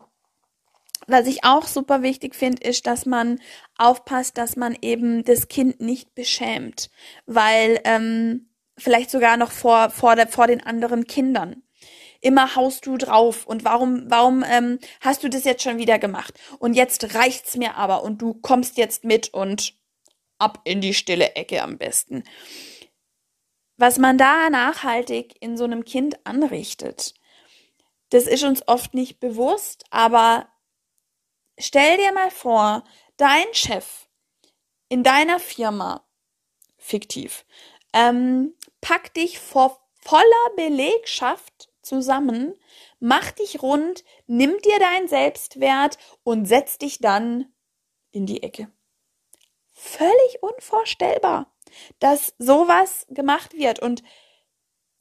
Was 1.11 1.27
ich 1.27 1.43
auch 1.43 1.67
super 1.67 2.03
wichtig 2.03 2.37
finde, 2.37 2.63
ist, 2.63 2.87
dass 2.87 3.05
man 3.05 3.41
aufpasst, 3.77 4.39
dass 4.39 4.55
man 4.55 4.79
eben 4.81 5.25
das 5.25 5.49
Kind 5.49 5.81
nicht 5.81 6.15
beschämt, 6.15 6.89
weil 7.27 7.81
ähm, 7.83 8.49
vielleicht 8.79 9.11
sogar 9.11 9.37
noch 9.37 9.51
vor 9.51 9.91
vor 9.91 10.15
der, 10.15 10.29
vor 10.29 10.47
den 10.47 10.65
anderen 10.65 11.09
Kindern. 11.09 11.65
Immer 12.21 12.55
haust 12.55 12.87
du 12.87 12.97
drauf 12.97 13.45
und 13.45 13.65
warum 13.65 14.05
warum 14.07 14.45
ähm, 14.49 14.79
hast 15.01 15.25
du 15.25 15.29
das 15.29 15.43
jetzt 15.43 15.65
schon 15.65 15.79
wieder 15.79 15.99
gemacht? 15.99 16.39
Und 16.61 16.75
jetzt 16.75 17.13
reicht's 17.13 17.57
mir 17.57 17.75
aber 17.75 18.05
und 18.05 18.23
du 18.23 18.35
kommst 18.35 18.77
jetzt 18.77 19.03
mit 19.03 19.35
und 19.35 19.75
ab 20.39 20.61
in 20.63 20.81
die 20.81 20.95
stille 20.95 21.35
Ecke 21.35 21.61
am 21.61 21.77
besten. 21.77 22.23
Was 23.77 23.99
man 23.99 24.17
da 24.17 24.49
nachhaltig 24.49 25.35
in 25.41 25.57
so 25.57 25.65
einem 25.65 25.85
Kind 25.85 26.25
anrichtet, 26.25 27.15
das 28.11 28.29
ist 28.29 28.45
uns 28.45 28.63
oft 28.69 28.95
nicht 28.95 29.19
bewusst, 29.19 29.87
aber 29.91 30.47
Stell 31.61 31.99
dir 31.99 32.13
mal 32.13 32.31
vor, 32.31 32.85
dein 33.19 33.53
Chef 33.53 34.09
in 34.89 35.05
deiner 35.05 35.39
Firma, 35.39 36.07
fiktiv, 36.79 37.45
ähm, 37.93 38.55
packt 38.81 39.17
dich 39.19 39.39
vor 39.39 39.79
voller 40.01 40.55
Belegschaft 40.57 41.69
zusammen, 41.83 42.55
macht 42.99 43.41
dich 43.41 43.63
rund, 43.63 44.05
nimmt 44.27 44.65
dir 44.65 44.79
deinen 44.79 45.07
Selbstwert 45.07 45.99
und 46.25 46.47
setzt 46.47 46.81
dich 46.81 46.99
dann 46.99 47.53
in 48.11 48.25
die 48.25 48.43
Ecke. 48.43 48.73
Völlig 49.71 50.43
unvorstellbar, 50.43 51.55
dass 51.99 52.35
sowas 52.39 53.07
gemacht 53.11 53.53
wird. 53.53 53.81
Und 53.81 54.03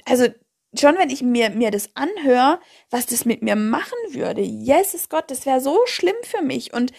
also 0.05 0.27
schon 0.77 0.97
wenn 0.97 1.09
ich 1.09 1.21
mir, 1.21 1.49
mir 1.49 1.71
das 1.71 1.89
anhöre, 1.95 2.59
was 2.89 3.05
das 3.05 3.25
mit 3.25 3.41
mir 3.41 3.55
machen 3.55 3.97
würde, 4.09 4.41
Jesus 4.41 5.09
Gott, 5.09 5.31
das 5.31 5.45
wäre 5.45 5.61
so 5.61 5.77
schlimm 5.85 6.15
für 6.23 6.41
mich. 6.41 6.73
Und 6.73 6.91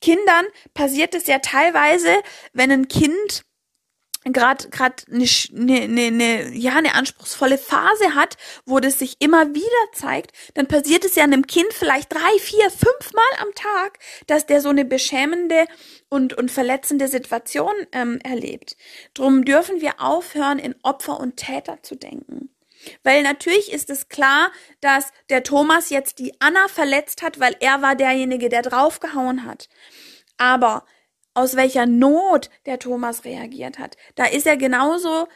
Kindern 0.00 0.46
passiert 0.74 1.14
es 1.14 1.26
ja 1.26 1.40
teilweise, 1.40 2.08
wenn 2.52 2.70
ein 2.70 2.88
Kind 2.88 3.44
gerade 4.24 4.68
gerade 4.68 4.96
eine 5.10 5.26
ne, 5.52 5.88
ne, 5.88 6.10
ne, 6.10 6.50
ja 6.52 6.76
eine 6.76 6.94
anspruchsvolle 6.94 7.58
Phase 7.58 8.14
hat, 8.14 8.36
wo 8.66 8.80
das 8.80 8.98
sich 8.98 9.16
immer 9.20 9.54
wieder 9.54 9.92
zeigt, 9.92 10.32
dann 10.54 10.66
passiert 10.66 11.04
es 11.04 11.14
ja 11.14 11.24
einem 11.24 11.46
Kind 11.46 11.72
vielleicht 11.72 12.12
drei, 12.12 12.38
vier, 12.40 12.70
fünf 12.70 13.12
Mal 13.12 13.42
am 13.42 13.54
Tag, 13.54 13.98
dass 14.26 14.46
der 14.46 14.60
so 14.60 14.68
eine 14.68 14.84
beschämende 14.84 15.66
und 16.08 16.34
und 16.34 16.50
verletzende 16.50 17.08
Situation 17.08 17.72
ähm, 17.92 18.18
erlebt. 18.22 18.76
Drum 19.14 19.44
dürfen 19.44 19.80
wir 19.80 20.00
aufhören, 20.00 20.58
in 20.58 20.74
Opfer 20.82 21.20
und 21.20 21.36
Täter 21.36 21.82
zu 21.82 21.96
denken. 21.96 22.50
Weil 23.02 23.22
natürlich 23.22 23.72
ist 23.72 23.90
es 23.90 24.08
klar, 24.08 24.50
dass 24.80 25.12
der 25.30 25.42
Thomas 25.42 25.90
jetzt 25.90 26.18
die 26.18 26.32
Anna 26.40 26.68
verletzt 26.68 27.22
hat, 27.22 27.40
weil 27.40 27.56
er 27.60 27.82
war 27.82 27.94
derjenige, 27.94 28.48
der 28.48 28.62
draufgehauen 28.62 29.44
hat. 29.44 29.68
Aber 30.36 30.84
aus 31.34 31.56
welcher 31.56 31.86
Not 31.86 32.50
der 32.66 32.78
Thomas 32.78 33.24
reagiert 33.24 33.78
hat, 33.78 33.96
da 34.14 34.24
ist 34.24 34.46
er 34.46 34.56
genauso 34.56 35.28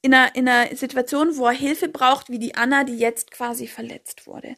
in 0.00 0.14
einer, 0.14 0.34
in 0.36 0.48
einer 0.48 0.74
Situation, 0.76 1.36
wo 1.36 1.46
er 1.46 1.52
Hilfe 1.52 1.88
braucht, 1.88 2.30
wie 2.30 2.38
die 2.38 2.54
Anna, 2.54 2.84
die 2.84 2.96
jetzt 2.96 3.32
quasi 3.32 3.66
verletzt 3.66 4.26
wurde. 4.26 4.54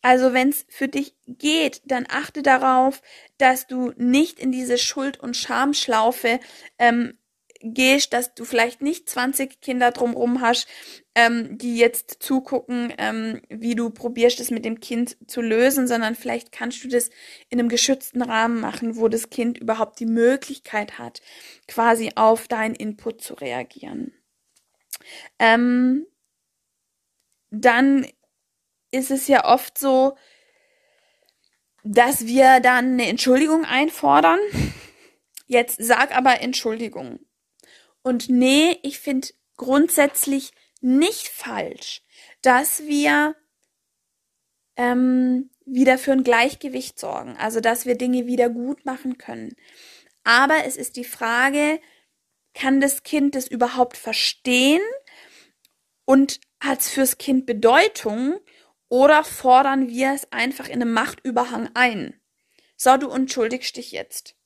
Also 0.00 0.32
wenn 0.32 0.48
es 0.48 0.66
für 0.68 0.88
dich 0.88 1.14
geht, 1.26 1.82
dann 1.84 2.06
achte 2.08 2.42
darauf, 2.42 3.00
dass 3.38 3.66
du 3.68 3.92
nicht 3.96 4.40
in 4.40 4.50
diese 4.50 4.78
Schuld- 4.78 5.20
und 5.20 5.36
Schamschlaufe 5.36 6.40
ähm, 6.78 7.16
gehst, 7.62 8.12
dass 8.12 8.34
du 8.34 8.44
vielleicht 8.44 8.82
nicht 8.82 9.08
20 9.08 9.60
Kinder 9.60 9.90
drumrum 9.90 10.40
hast, 10.40 10.66
ähm, 11.14 11.58
die 11.58 11.76
jetzt 11.76 12.22
zugucken, 12.22 12.92
ähm, 12.98 13.42
wie 13.48 13.74
du 13.74 13.90
probierst, 13.90 14.40
es 14.40 14.50
mit 14.50 14.64
dem 14.64 14.80
Kind 14.80 15.16
zu 15.26 15.40
lösen, 15.40 15.86
sondern 15.86 16.14
vielleicht 16.14 16.52
kannst 16.52 16.82
du 16.84 16.88
das 16.88 17.10
in 17.48 17.58
einem 17.58 17.68
geschützten 17.68 18.22
Rahmen 18.22 18.60
machen, 18.60 18.96
wo 18.96 19.08
das 19.08 19.30
Kind 19.30 19.58
überhaupt 19.58 20.00
die 20.00 20.06
Möglichkeit 20.06 20.98
hat, 20.98 21.22
quasi 21.68 22.12
auf 22.16 22.48
deinen 22.48 22.74
Input 22.74 23.22
zu 23.22 23.34
reagieren. 23.34 24.12
Ähm, 25.38 26.06
dann 27.50 28.06
ist 28.90 29.10
es 29.10 29.28
ja 29.28 29.44
oft 29.44 29.78
so, 29.78 30.16
dass 31.84 32.26
wir 32.26 32.60
dann 32.60 32.92
eine 32.92 33.08
Entschuldigung 33.08 33.64
einfordern. 33.64 34.38
Jetzt 35.46 35.76
sag 35.82 36.16
aber 36.16 36.40
Entschuldigung. 36.40 37.18
Und 38.02 38.28
nee, 38.28 38.78
ich 38.82 38.98
finde 38.98 39.28
grundsätzlich 39.56 40.52
nicht 40.80 41.28
falsch, 41.28 42.02
dass 42.42 42.84
wir 42.84 43.36
ähm, 44.76 45.50
wieder 45.64 45.98
für 45.98 46.12
ein 46.12 46.24
Gleichgewicht 46.24 46.98
sorgen, 46.98 47.36
also 47.36 47.60
dass 47.60 47.86
wir 47.86 47.96
Dinge 47.96 48.26
wieder 48.26 48.50
gut 48.50 48.84
machen 48.84 49.18
können. 49.18 49.54
Aber 50.24 50.64
es 50.64 50.76
ist 50.76 50.96
die 50.96 51.04
Frage, 51.04 51.80
kann 52.54 52.80
das 52.80 53.02
Kind 53.02 53.34
das 53.34 53.46
überhaupt 53.46 53.96
verstehen 53.96 54.82
und 56.04 56.40
hat 56.60 56.80
es 56.80 56.90
fürs 56.90 57.18
Kind 57.18 57.46
Bedeutung 57.46 58.38
oder 58.88 59.24
fordern 59.24 59.88
wir 59.88 60.12
es 60.12 60.30
einfach 60.32 60.68
in 60.68 60.82
einem 60.82 60.92
Machtüberhang 60.92 61.70
ein? 61.74 62.20
So, 62.76 62.96
du 62.96 63.10
entschuldigst 63.10 63.76
dich 63.76 63.92
jetzt. 63.92 64.36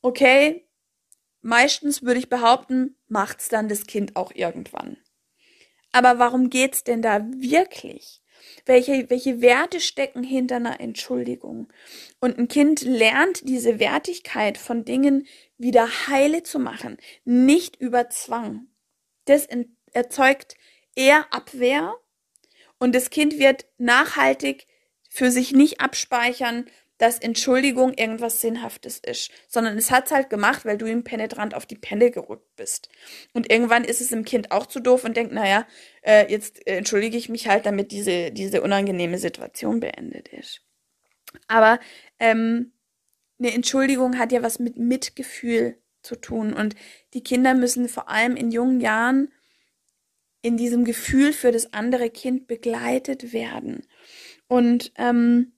Okay, 0.00 0.63
Meistens 1.46 2.02
würde 2.02 2.20
ich 2.20 2.30
behaupten, 2.30 2.96
macht's 3.06 3.50
dann 3.50 3.68
das 3.68 3.86
Kind 3.86 4.16
auch 4.16 4.32
irgendwann. 4.34 4.96
Aber 5.92 6.18
warum 6.18 6.48
geht's 6.48 6.84
denn 6.84 7.02
da 7.02 7.20
wirklich? 7.22 8.22
Welche, 8.64 9.10
welche 9.10 9.42
Werte 9.42 9.80
stecken 9.80 10.22
hinter 10.22 10.56
einer 10.56 10.80
Entschuldigung? 10.80 11.70
Und 12.18 12.38
ein 12.38 12.48
Kind 12.48 12.80
lernt 12.80 13.46
diese 13.46 13.78
Wertigkeit 13.78 14.56
von 14.56 14.86
Dingen 14.86 15.26
wieder 15.58 15.86
heile 16.08 16.44
zu 16.44 16.58
machen, 16.58 16.96
nicht 17.26 17.76
über 17.76 18.08
Zwang. 18.08 18.68
Das 19.26 19.46
erzeugt 19.92 20.56
eher 20.96 21.30
Abwehr 21.30 21.94
und 22.78 22.94
das 22.94 23.10
Kind 23.10 23.38
wird 23.38 23.66
nachhaltig 23.76 24.66
für 25.10 25.30
sich 25.30 25.52
nicht 25.52 25.82
abspeichern, 25.82 26.70
dass 26.98 27.18
Entschuldigung 27.18 27.92
irgendwas 27.94 28.40
Sinnhaftes 28.40 28.98
ist, 28.98 29.30
sondern 29.48 29.76
es 29.76 29.90
hat's 29.90 30.12
halt 30.12 30.30
gemacht, 30.30 30.64
weil 30.64 30.78
du 30.78 30.86
ihm 30.86 31.02
penetrant 31.04 31.54
auf 31.54 31.66
die 31.66 31.76
Penne 31.76 32.10
gerückt 32.10 32.54
bist. 32.56 32.88
Und 33.32 33.50
irgendwann 33.50 33.84
ist 33.84 34.00
es 34.00 34.08
dem 34.08 34.24
Kind 34.24 34.52
auch 34.52 34.66
zu 34.66 34.80
doof 34.80 35.04
und 35.04 35.16
denkt, 35.16 35.32
naja, 35.32 35.66
äh, 36.02 36.30
jetzt 36.30 36.66
äh, 36.66 36.76
entschuldige 36.76 37.16
ich 37.16 37.28
mich 37.28 37.48
halt, 37.48 37.66
damit 37.66 37.90
diese, 37.90 38.30
diese 38.30 38.62
unangenehme 38.62 39.18
Situation 39.18 39.80
beendet 39.80 40.28
ist. 40.28 40.62
Aber 41.48 41.80
ähm, 42.20 42.72
eine 43.38 43.52
Entschuldigung 43.52 44.18
hat 44.18 44.30
ja 44.30 44.42
was 44.42 44.60
mit 44.60 44.76
Mitgefühl 44.76 45.78
zu 46.02 46.16
tun 46.16 46.52
und 46.52 46.76
die 47.14 47.24
Kinder 47.24 47.54
müssen 47.54 47.88
vor 47.88 48.08
allem 48.08 48.36
in 48.36 48.50
jungen 48.50 48.80
Jahren 48.80 49.32
in 50.42 50.56
diesem 50.58 50.84
Gefühl 50.84 51.32
für 51.32 51.50
das 51.50 51.72
andere 51.72 52.10
Kind 52.10 52.46
begleitet 52.46 53.32
werden. 53.32 53.86
Und 54.46 54.92
ähm, 54.96 55.53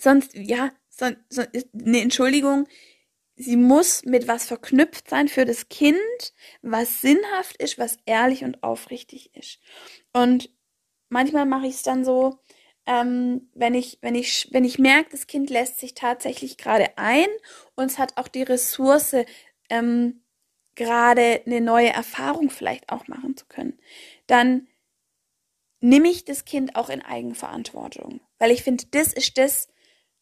sonst, 0.00 0.34
ja, 0.34 0.70
so, 0.88 1.06
so, 1.28 1.42
eine 1.72 2.00
Entschuldigung, 2.00 2.66
sie 3.36 3.56
muss 3.56 4.04
mit 4.04 4.28
was 4.28 4.46
verknüpft 4.46 5.08
sein 5.08 5.28
für 5.28 5.44
das 5.44 5.68
Kind, 5.68 5.96
was 6.62 7.00
sinnhaft 7.00 7.56
ist, 7.62 7.78
was 7.78 7.96
ehrlich 8.06 8.44
und 8.44 8.62
aufrichtig 8.62 9.34
ist. 9.34 9.60
Und 10.12 10.50
manchmal 11.08 11.46
mache 11.46 11.66
ich 11.66 11.74
es 11.74 11.82
dann 11.82 12.04
so, 12.04 12.38
ähm, 12.86 13.50
wenn 13.54 13.74
ich, 13.74 13.98
wenn 14.02 14.14
ich, 14.14 14.48
wenn 14.52 14.64
ich 14.64 14.78
merke, 14.78 15.10
das 15.10 15.26
Kind 15.26 15.50
lässt 15.50 15.78
sich 15.78 15.94
tatsächlich 15.94 16.56
gerade 16.58 16.98
ein 16.98 17.28
und 17.76 17.86
es 17.86 17.98
hat 17.98 18.16
auch 18.16 18.28
die 18.28 18.42
Ressource, 18.42 19.16
ähm, 19.68 20.22
gerade 20.74 21.42
eine 21.46 21.60
neue 21.60 21.90
Erfahrung 21.90 22.50
vielleicht 22.50 22.90
auch 22.90 23.06
machen 23.06 23.36
zu 23.36 23.46
können, 23.46 23.78
dann 24.26 24.68
nehme 25.80 26.08
ich 26.08 26.24
das 26.24 26.44
Kind 26.44 26.76
auch 26.76 26.88
in 26.88 27.02
Eigenverantwortung. 27.02 28.20
Weil 28.38 28.50
ich 28.50 28.62
finde, 28.62 28.84
das 28.90 29.12
ist 29.12 29.38
das, 29.38 29.69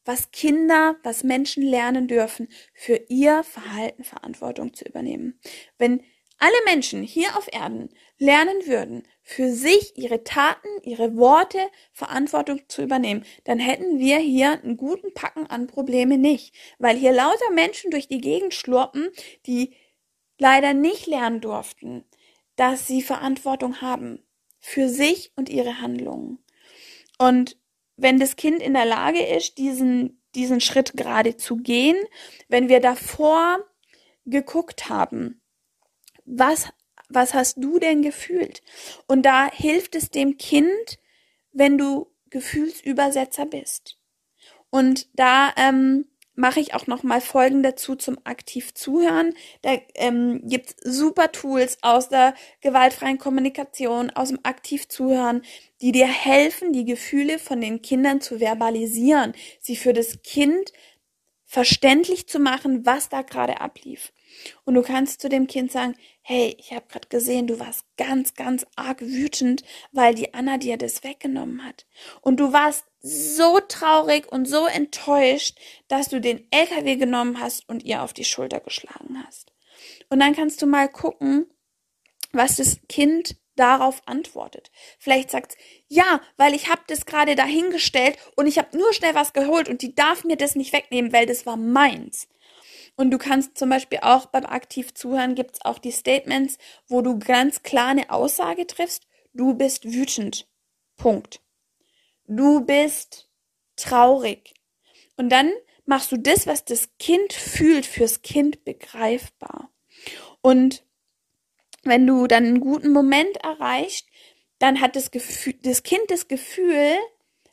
was 0.09 0.31
Kinder, 0.31 0.97
was 1.03 1.23
Menschen 1.23 1.63
lernen 1.63 2.09
dürfen, 2.09 2.49
für 2.73 2.99
ihr 3.11 3.45
Verhalten 3.45 4.05
Verantwortung 4.05 4.73
zu 4.73 4.87
übernehmen. 4.87 5.39
Wenn 5.77 6.03
alle 6.39 6.57
Menschen 6.65 7.03
hier 7.03 7.37
auf 7.37 7.47
Erden 7.53 7.91
lernen 8.17 8.67
würden, 8.67 9.03
für 9.23 9.53
sich, 9.53 9.99
ihre 9.99 10.25
Taten, 10.25 10.69
ihre 10.83 11.19
Worte 11.19 11.59
Verantwortung 11.93 12.63
zu 12.69 12.83
übernehmen, 12.83 13.23
dann 13.45 13.59
hätten 13.59 13.99
wir 13.99 14.17
hier 14.17 14.53
einen 14.53 14.79
guten 14.79 15.13
Packen 15.13 15.47
an 15.47 15.67
Probleme 15.67 16.17
nicht, 16.17 16.55
weil 16.79 16.97
hier 16.97 17.13
lauter 17.13 17.51
Menschen 17.53 17.91
durch 17.91 18.09
die 18.09 18.23
Gegend 18.23 18.55
schlurpen, 18.55 19.11
die 19.45 19.75
leider 20.39 20.73
nicht 20.73 21.07
lernen 21.07 21.43
durften, 21.43 22.07
dass 22.57 22.87
sie 22.87 23.03
Verantwortung 23.03 23.83
haben 23.83 24.25
für 24.59 24.89
sich 24.89 25.33
und 25.37 25.51
ihre 25.51 25.83
Handlungen. 25.83 26.39
Und 27.19 27.58
wenn 27.99 28.19
das 28.19 28.37
Kind 28.37 28.63
in 28.63 28.75
der 28.75 28.85
Lage 28.87 29.21
ist, 29.21 29.59
diesen, 29.59 30.23
diesen 30.35 30.61
Schritt 30.61 30.93
gerade 30.95 31.37
zu 31.37 31.57
gehen, 31.57 31.97
wenn 32.49 32.69
wir 32.69 32.81
davor 32.81 33.59
geguckt 34.25 34.89
haben, 34.89 35.43
was, 36.25 36.69
was 37.09 37.35
hast 37.35 37.57
du 37.59 37.79
denn 37.79 38.03
gefühlt? 38.03 38.63
Und 39.07 39.23
da 39.23 39.51
hilft 39.51 39.97
es 39.97 40.11
dem 40.11 40.37
Kind, 40.37 40.99
wenn 41.53 41.77
du 41.77 42.15
Gefühlsübersetzer 42.31 43.47
bist. 43.47 43.99
Und 44.71 45.09
da 45.15 45.53
ähm, 45.57 46.07
mache 46.39 46.61
ich 46.61 46.73
auch 46.73 46.87
noch 46.87 47.03
mal 47.03 47.21
Folgen 47.21 47.65
dazu 47.65 47.97
zum 47.97 48.19
aktiv 48.23 48.73
zuhören. 48.73 49.35
Da 49.63 49.77
ähm, 49.97 50.41
gibt's 50.45 50.77
super 50.85 51.33
Tools 51.33 51.79
aus 51.83 52.09
der 52.09 52.33
gewaltfreien 52.61 53.19
Kommunikation, 53.19 54.11
aus 54.11 54.29
dem 54.29 54.39
aktiv 54.45 54.89
zuhören, 54.89 55.43
die 55.81 55.91
dir 55.91 56.07
helfen, 56.07 56.73
die 56.73 56.85
Gefühle 56.85 57.41
von 57.41 57.61
den 57.61 57.83
Kindern 57.83 58.21
zu 58.21 58.39
verbalisieren, 58.39 59.35
sie 59.61 59.75
für 59.75 59.93
das 59.93 60.23
Kind 60.23 60.73
verständlich 61.45 62.29
zu 62.29 62.39
machen, 62.39 62.87
was 62.87 63.09
da 63.09 63.23
gerade 63.23 63.61
ablief. 63.61 64.13
Und 64.65 64.75
du 64.75 64.83
kannst 64.83 65.21
zu 65.21 65.29
dem 65.29 65.49
Kind 65.49 65.73
sagen, 65.73 65.97
hey, 66.31 66.55
ich 66.59 66.75
habe 66.75 66.85
gerade 66.91 67.09
gesehen, 67.09 67.47
du 67.47 67.59
warst 67.59 67.87
ganz, 67.97 68.35
ganz 68.35 68.67
arg 68.77 69.01
wütend, 69.01 69.63
weil 69.93 70.15
die 70.15 70.35
Anna 70.35 70.59
dir 70.59 70.77
das 70.77 71.03
weggenommen 71.03 71.65
hat. 71.65 71.87
Und 72.21 72.39
du 72.39 72.53
warst 72.53 72.85
so 73.01 73.61
traurig 73.61 74.31
und 74.31 74.45
so 74.45 74.67
enttäuscht, 74.67 75.59
dass 75.89 76.11
du 76.11 76.21
den 76.21 76.47
LKW 76.51 76.97
genommen 76.97 77.41
hast 77.41 77.67
und 77.71 77.83
ihr 77.83 78.03
auf 78.03 78.13
die 78.13 78.27
Schulter 78.27 78.61
geschlagen 78.61 79.25
hast. 79.27 79.55
Und 80.11 80.21
dann 80.21 80.37
kannst 80.37 80.61
du 80.61 80.67
mal 80.67 80.91
gucken, 80.91 81.47
was 82.33 82.57
das 82.57 82.79
Kind 82.91 83.37
darauf 83.57 84.03
antwortet. 84.05 84.71
Vielleicht 84.99 85.31
sagt 85.31 85.57
ja, 85.89 86.21
weil 86.37 86.53
ich 86.53 86.69
habe 86.69 86.83
das 86.89 87.07
gerade 87.07 87.37
dahingestellt 87.37 88.19
und 88.37 88.47
ich 88.47 88.59
habe 88.59 88.77
nur 88.77 88.93
schnell 88.93 89.15
was 89.15 89.33
geholt 89.33 89.71
und 89.71 89.81
die 89.81 89.95
darf 89.95 90.25
mir 90.25 90.37
das 90.37 90.57
nicht 90.57 90.75
wegnehmen, 90.75 91.15
weil 91.15 91.25
das 91.25 91.47
war 91.47 91.57
meins. 91.57 92.29
Und 92.99 93.13
du 93.13 93.19
kannst 93.19 93.57
zum 93.57 93.71
Beispiel 93.71 94.01
auch 94.03 94.27
beim 94.27 94.45
aktiv 94.45 94.93
zuhören, 94.93 95.37
gibt's 95.37 95.65
auch 95.65 95.79
die 95.79 95.93
Statements, 95.93 96.59
wo 96.89 97.01
du 97.01 97.17
ganz 97.17 97.63
klar 97.63 97.87
eine 97.87 98.11
Aussage 98.11 98.67
triffst, 98.67 99.07
du 99.33 99.55
bist 99.55 99.85
wütend. 99.85 100.49
Punkt. 100.97 101.41
Du 102.27 102.61
bist 102.67 103.31
traurig. 103.77 104.53
Und 105.17 105.31
dann 105.31 105.53
machst 105.87 106.11
du 106.11 106.17
das, 106.17 106.49
was 106.49 106.65
das 106.65 106.89
Kind 106.99 107.33
fühlt, 107.33 107.87
fürs 107.87 108.23
Kind 108.23 108.65
begreifbar. 108.65 109.71
Und 110.41 110.85
wenn 111.85 112.05
du 112.05 112.27
dann 112.27 112.47
einen 112.47 112.61
guten 112.61 112.91
Moment 112.91 113.37
erreicht, 113.45 114.09
dann 114.59 114.81
hat 114.81 114.97
das, 114.97 115.13
Gefühl, 115.13 115.55
das 115.63 115.85
Kind 115.85 116.11
das 116.11 116.27
Gefühl, 116.27 116.97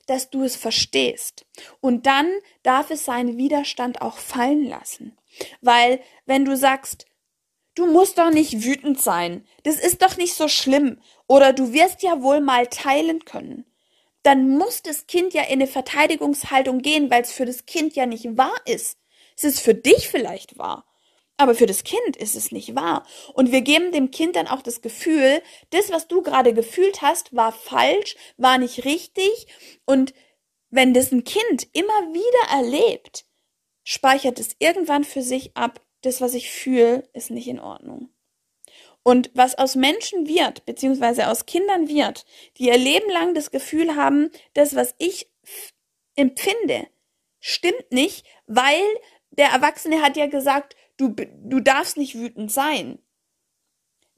dass 0.07 0.31
du 0.31 0.41
es 0.41 0.55
verstehst. 0.55 1.45
Und 1.81 2.07
dann 2.07 2.31
darf 2.63 2.89
es 2.89 3.05
seinen 3.05 3.37
Widerstand 3.37 4.01
auch 4.01 4.17
fallen 4.17 4.65
lassen. 4.65 5.15
Weil 5.61 6.01
wenn 6.25 6.45
du 6.45 6.55
sagst, 6.55 7.05
du 7.75 7.85
musst 7.85 8.17
doch 8.17 8.31
nicht 8.31 8.63
wütend 8.63 9.01
sein, 9.01 9.45
das 9.63 9.75
ist 9.75 10.01
doch 10.01 10.17
nicht 10.17 10.33
so 10.33 10.47
schlimm, 10.47 10.99
oder 11.27 11.53
du 11.53 11.73
wirst 11.73 12.03
ja 12.03 12.21
wohl 12.21 12.39
mal 12.39 12.67
teilen 12.67 13.25
können, 13.25 13.65
dann 14.23 14.49
muss 14.57 14.81
das 14.81 15.07
Kind 15.07 15.33
ja 15.33 15.43
in 15.43 15.53
eine 15.53 15.67
Verteidigungshaltung 15.67 16.79
gehen, 16.79 17.11
weil 17.11 17.21
es 17.21 17.31
für 17.31 17.45
das 17.45 17.65
Kind 17.65 17.95
ja 17.95 18.05
nicht 18.05 18.37
wahr 18.37 18.55
ist. 18.65 18.97
Es 19.37 19.43
ist 19.43 19.59
für 19.59 19.75
dich 19.75 20.07
vielleicht 20.07 20.57
wahr, 20.57 20.85
aber 21.37 21.53
für 21.53 21.65
das 21.65 21.83
Kind 21.83 22.15
ist 22.15 22.35
es 22.35 22.51
nicht 22.51 22.75
wahr. 22.75 23.05
Und 23.33 23.51
wir 23.51 23.61
geben 23.61 23.91
dem 23.91 24.09
Kind 24.09 24.35
dann 24.35 24.47
auch 24.47 24.61
das 24.61 24.81
Gefühl, 24.81 25.41
das, 25.69 25.91
was 25.91 26.07
du 26.07 26.21
gerade 26.21 26.53
gefühlt 26.53 27.01
hast, 27.01 27.35
war 27.35 27.51
falsch, 27.51 28.15
war 28.37 28.57
nicht 28.57 28.85
richtig. 28.85 29.47
Und 29.85 30.13
wenn 30.69 30.93
das 30.93 31.11
ein 31.11 31.23
Kind 31.23 31.67
immer 31.73 32.13
wieder 32.13 32.57
erlebt, 32.63 33.24
speichert 33.85 34.39
es 34.39 34.57
irgendwann 34.59 35.05
für 35.05 35.21
sich 35.21 35.55
ab, 35.55 35.79
das, 36.01 36.19
was 36.19 36.33
ich 36.33 36.51
fühle, 36.51 37.07
ist 37.13 37.31
nicht 37.31 37.47
in 37.47 37.59
Ordnung. 37.59 38.09
Und 39.03 39.29
was 39.35 39.55
aus 39.55 39.75
Menschen 39.75 40.27
wird, 40.27 40.65
beziehungsweise 40.65 41.29
aus 41.29 41.45
Kindern 41.45 41.87
wird, 41.87 42.25
die 42.57 42.65
ihr 42.65 42.77
Leben 42.77 43.09
lang 43.09 43.33
das 43.33 43.51
Gefühl 43.51 43.95
haben, 43.95 44.31
das, 44.53 44.75
was 44.75 44.95
ich 44.97 45.29
empfinde, 46.15 46.87
stimmt 47.39 47.91
nicht, 47.91 48.25
weil 48.47 48.81
der 49.29 49.49
Erwachsene 49.49 50.01
hat 50.01 50.17
ja 50.17 50.25
gesagt, 50.25 50.75
du, 50.97 51.09
du 51.09 51.59
darfst 51.59 51.97
nicht 51.97 52.15
wütend 52.15 52.51
sein. 52.51 52.99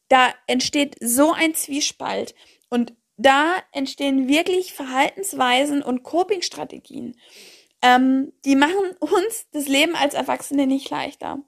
Da 0.08 0.34
entsteht 0.48 0.96
so 1.02 1.34
ein 1.34 1.54
Zwiespalt 1.54 2.34
und 2.70 2.94
da 3.18 3.58
entstehen 3.74 4.30
wirklich 4.30 4.74
Verhaltensweisen 4.74 5.82
und 5.82 6.04
Coping-Strategien 6.04 7.20
ähm, 7.88 8.34
die 8.44 8.56
machen 8.56 8.96
uns 9.00 9.48
das 9.52 9.68
Leben 9.68 9.96
als 9.96 10.14
Erwachsene 10.14 10.68
nicht 10.68 10.90
leichter. 10.90 11.40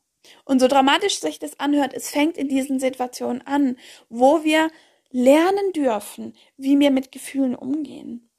Und 0.45 0.59
so 0.59 0.67
dramatisch 0.67 1.19
sich 1.19 1.39
das 1.39 1.59
anhört, 1.59 1.93
es 1.93 2.09
fängt 2.09 2.37
in 2.37 2.47
diesen 2.47 2.79
Situationen 2.79 3.45
an, 3.45 3.77
wo 4.09 4.43
wir 4.43 4.69
lernen 5.11 5.73
dürfen, 5.73 6.35
wie 6.55 6.79
wir 6.79 6.91
mit 6.91 7.11
Gefühlen 7.11 7.55
umgehen. 7.55 8.29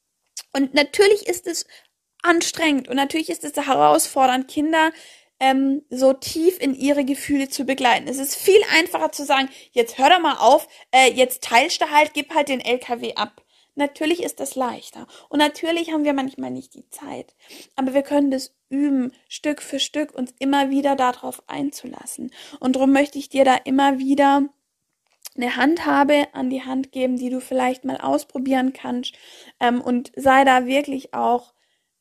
Und 0.53 0.73
natürlich 0.75 1.27
ist 1.27 1.47
es 1.47 1.67
anstrengend 2.23 2.89
und 2.89 2.97
natürlich 2.97 3.31
ist 3.31 3.45
es 3.45 3.57
herausfordernd, 3.67 4.49
Kinder 4.49 4.93
ähm, 5.41 5.83
so 5.89 6.13
tief 6.13 6.61
in 6.61 6.75
ihre 6.75 7.05
Gefühle 7.05 7.49
zu 7.49 7.65
begleiten. 7.65 8.09
Es 8.09 8.19
ist 8.19 8.37
viel 8.37 8.61
einfacher 8.73 9.11
zu 9.11 9.25
sagen, 9.25 9.49
jetzt 9.73 9.99
hör 9.99 10.11
doch 10.11 10.21
mal 10.21 10.37
auf, 10.37 10.69
äh, 10.93 11.11
jetzt 11.13 11.43
teilst 11.43 11.81
du 11.81 11.91
halt, 11.91 12.13
gib 12.15 12.35
halt 12.35 12.49
den 12.49 12.61
LKW 12.61 13.15
ab. 13.15 13.43
Natürlich 13.75 14.23
ist 14.23 14.41
das 14.41 14.55
leichter. 14.55 15.07
Und 15.29 15.39
natürlich 15.39 15.93
haben 15.93 16.05
wir 16.05 16.13
manchmal 16.13 16.51
nicht 16.51 16.75
die 16.75 16.89
Zeit. 16.91 17.35
Aber 17.77 17.95
wir 17.95 18.03
können 18.03 18.31
das 18.31 18.55
üben, 18.69 19.13
Stück 19.29 19.63
für 19.63 19.81
Stück 19.81 20.15
uns 20.15 20.35
immer 20.39 20.71
wieder 20.71 20.97
darauf 20.97 21.43
einzulassen. 21.49 22.31
Und 22.59 22.77
darum 22.77 22.93
möchte 22.93 23.19
ich 23.19 23.29
dir 23.29 23.45
da 23.45 23.57
immer 23.57 23.99
wieder 23.99 24.49
eine 25.37 25.57
Handhabe 25.57 26.29
an 26.33 26.51
die 26.51 26.65
Hand 26.65 26.93
geben, 26.93 27.17
die 27.17 27.31
du 27.31 27.41
vielleicht 27.41 27.85
mal 27.85 27.97
ausprobieren 27.99 28.73
kannst. 28.73 29.15
Ähm, 29.61 29.81
und 29.81 30.13
sei 30.17 30.45
da 30.45 30.67
wirklich 30.67 31.15
auch 31.15 31.55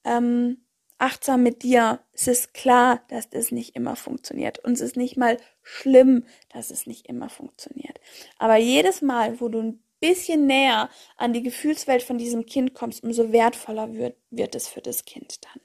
ähm, 0.04 0.66
achtsam 0.98 1.44
mit 1.44 1.64
dir. 1.64 2.00
Es 2.14 2.28
ist 2.28 2.54
klar, 2.54 3.02
dass 3.08 3.30
das 3.30 3.52
nicht 3.52 3.76
immer 3.76 3.96
funktioniert. 3.96 4.60
Und 4.60 4.74
es 4.74 4.82
ist 4.82 4.98
nicht 4.98 5.18
mal 5.18 5.38
schlimm, 5.64 6.26
dass 6.50 6.72
es 6.72 6.86
nicht 6.86 7.08
immer 7.08 7.30
funktioniert. 7.30 8.00
Aber 8.38 8.58
jedes 8.58 9.02
Mal, 9.02 9.40
wo 9.40 9.48
du 9.48 9.60
ein 9.62 9.84
bisschen 10.00 10.48
näher 10.48 10.90
an 11.18 11.34
die 11.34 11.44
Gefühlswelt 11.44 12.04
von 12.04 12.18
diesem 12.18 12.46
Kind 12.46 12.74
kommst, 12.74 13.04
umso 13.04 13.32
wertvoller 13.32 13.94
wird, 13.94 14.16
wird 14.30 14.56
es 14.56 14.68
für 14.68 14.82
das 14.82 15.06
Kind 15.06 15.40
dann. 15.44 15.62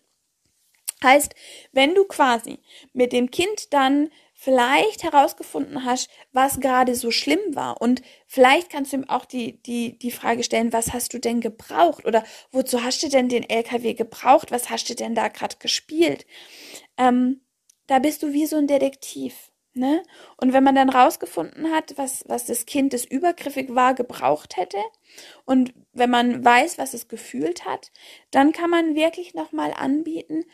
Heißt, 1.02 1.34
wenn 1.72 1.94
du 1.94 2.04
quasi 2.04 2.60
mit 2.94 3.12
dem 3.12 3.30
Kind 3.30 3.74
dann 3.74 4.10
vielleicht 4.34 5.02
herausgefunden 5.02 5.84
hast, 5.84 6.08
was 6.32 6.60
gerade 6.60 6.94
so 6.94 7.10
schlimm 7.10 7.54
war 7.54 7.80
und 7.80 8.02
vielleicht 8.26 8.70
kannst 8.70 8.92
du 8.92 8.96
ihm 8.96 9.08
auch 9.08 9.26
die, 9.26 9.62
die, 9.62 9.98
die 9.98 10.10
Frage 10.10 10.42
stellen, 10.42 10.72
was 10.72 10.92
hast 10.92 11.12
du 11.12 11.18
denn 11.18 11.40
gebraucht 11.40 12.04
oder 12.06 12.24
wozu 12.52 12.82
hast 12.82 13.02
du 13.02 13.08
denn 13.08 13.28
den 13.28 13.48
LKW 13.48 13.94
gebraucht, 13.94 14.50
was 14.50 14.70
hast 14.70 14.88
du 14.88 14.94
denn 14.94 15.14
da 15.14 15.28
gerade 15.28 15.56
gespielt? 15.58 16.26
Ähm, 16.96 17.42
da 17.86 17.98
bist 17.98 18.22
du 18.22 18.32
wie 18.32 18.46
so 18.46 18.56
ein 18.56 18.66
Detektiv. 18.66 19.50
Ne? 19.76 20.04
Und 20.36 20.52
wenn 20.52 20.62
man 20.62 20.76
dann 20.76 20.88
rausgefunden 20.88 21.72
hat, 21.72 21.94
was, 21.96 22.22
was 22.28 22.46
das 22.46 22.64
Kind, 22.64 22.92
das 22.92 23.04
übergriffig 23.04 23.74
war, 23.74 23.94
gebraucht 23.94 24.56
hätte, 24.56 24.78
und 25.44 25.74
wenn 25.92 26.10
man 26.10 26.44
weiß, 26.44 26.78
was 26.78 26.94
es 26.94 27.08
gefühlt 27.08 27.64
hat, 27.64 27.90
dann 28.30 28.52
kann 28.52 28.70
man 28.70 28.94
wirklich 28.94 29.34
nochmal 29.34 29.72
anbieten, 29.72 30.44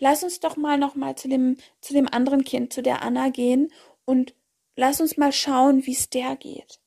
lass 0.00 0.22
uns 0.22 0.40
doch 0.40 0.56
mal 0.56 0.76
nochmal 0.76 1.16
zu 1.16 1.28
dem, 1.28 1.56
zu 1.80 1.94
dem 1.94 2.08
anderen 2.08 2.44
Kind, 2.44 2.72
zu 2.72 2.82
der 2.82 3.02
Anna 3.02 3.30
gehen 3.30 3.72
und 4.04 4.34
lass 4.76 5.00
uns 5.00 5.16
mal 5.16 5.32
schauen, 5.32 5.86
wie 5.86 5.92
es 5.92 6.10
der 6.10 6.36
geht. 6.36 6.78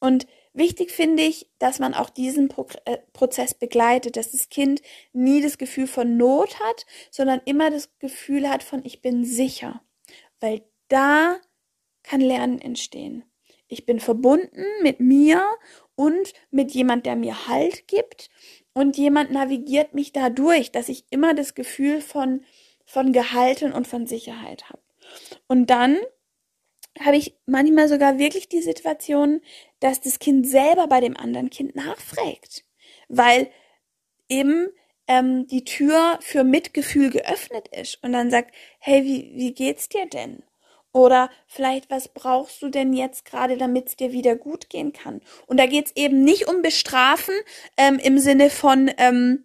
Und 0.00 0.26
wichtig 0.52 0.90
finde 0.90 1.22
ich, 1.22 1.48
dass 1.58 1.78
man 1.78 1.94
auch 1.94 2.10
diesen 2.10 2.48
Pro 2.48 2.66
äh, 2.84 2.98
Prozess 3.12 3.54
begleitet, 3.54 4.16
dass 4.16 4.32
das 4.32 4.48
Kind 4.48 4.82
nie 5.12 5.40
das 5.40 5.58
Gefühl 5.58 5.86
von 5.86 6.16
Not 6.16 6.60
hat, 6.60 6.86
sondern 7.10 7.40
immer 7.44 7.70
das 7.70 7.96
Gefühl 7.98 8.48
hat 8.48 8.62
von 8.62 8.84
ich 8.84 9.02
bin 9.02 9.24
sicher. 9.24 9.82
Weil 10.40 10.62
da 10.88 11.38
kann 12.02 12.20
Lernen 12.20 12.60
entstehen. 12.60 13.24
Ich 13.68 13.84
bin 13.84 14.00
verbunden 14.00 14.64
mit 14.82 15.00
mir 15.00 15.44
und 15.94 16.32
mit 16.50 16.72
jemand, 16.72 17.04
der 17.06 17.16
mir 17.16 17.48
Halt 17.48 17.86
gibt 17.86 18.30
und 18.72 18.96
jemand 18.96 19.30
navigiert 19.30 19.94
mich 19.94 20.12
dadurch, 20.12 20.72
dass 20.72 20.88
ich 20.88 21.04
immer 21.10 21.34
das 21.34 21.54
Gefühl 21.54 22.00
von, 22.00 22.44
von 22.86 23.12
Gehalten 23.12 23.72
und 23.72 23.86
von 23.86 24.06
Sicherheit 24.06 24.70
habe. 24.70 24.82
Und 25.48 25.68
dann 25.68 25.98
habe 27.00 27.16
ich 27.16 27.36
manchmal 27.46 27.88
sogar 27.88 28.18
wirklich 28.18 28.48
die 28.48 28.62
Situation, 28.62 29.40
dass 29.80 30.00
das 30.00 30.18
Kind 30.18 30.46
selber 30.46 30.86
bei 30.86 31.00
dem 31.00 31.16
anderen 31.16 31.50
Kind 31.50 31.76
nachfragt, 31.76 32.64
weil 33.08 33.50
eben 34.28 34.68
ähm, 35.06 35.46
die 35.46 35.64
Tür 35.64 36.18
für 36.20 36.44
Mitgefühl 36.44 37.10
geöffnet 37.10 37.68
ist 37.68 38.02
und 38.02 38.12
dann 38.12 38.30
sagt, 38.30 38.54
hey, 38.78 39.04
wie, 39.04 39.32
wie 39.34 39.54
geht's 39.54 39.88
dir 39.88 40.06
denn? 40.06 40.42
Oder 40.98 41.30
vielleicht, 41.46 41.90
was 41.90 42.08
brauchst 42.08 42.60
du 42.60 42.70
denn 42.70 42.92
jetzt 42.92 43.24
gerade, 43.24 43.56
damit 43.56 43.86
es 43.86 43.94
dir 43.94 44.10
wieder 44.10 44.34
gut 44.34 44.68
gehen 44.68 44.92
kann? 44.92 45.20
Und 45.46 45.60
da 45.60 45.66
geht's 45.66 45.92
eben 45.94 46.24
nicht 46.24 46.48
um 46.48 46.60
Bestrafen 46.60 47.36
ähm, 47.76 48.00
im 48.00 48.18
Sinne 48.18 48.50
von, 48.50 48.90
ähm, 48.98 49.44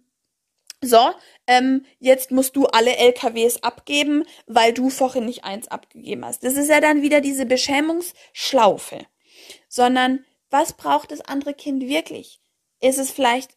so, 0.80 1.12
ähm, 1.46 1.86
jetzt 2.00 2.32
musst 2.32 2.56
du 2.56 2.66
alle 2.66 2.96
LKWs 2.96 3.62
abgeben, 3.62 4.24
weil 4.48 4.72
du 4.72 4.90
vorhin 4.90 5.26
nicht 5.26 5.44
eins 5.44 5.68
abgegeben 5.68 6.24
hast. 6.24 6.42
Das 6.42 6.54
ist 6.54 6.68
ja 6.68 6.80
dann 6.80 7.02
wieder 7.02 7.20
diese 7.20 7.46
Beschämungsschlaufe. 7.46 9.06
Sondern 9.68 10.24
was 10.50 10.72
braucht 10.72 11.12
das 11.12 11.20
andere 11.20 11.54
Kind 11.54 11.86
wirklich? 11.86 12.40
Ist 12.80 12.98
es 12.98 13.12
vielleicht 13.12 13.56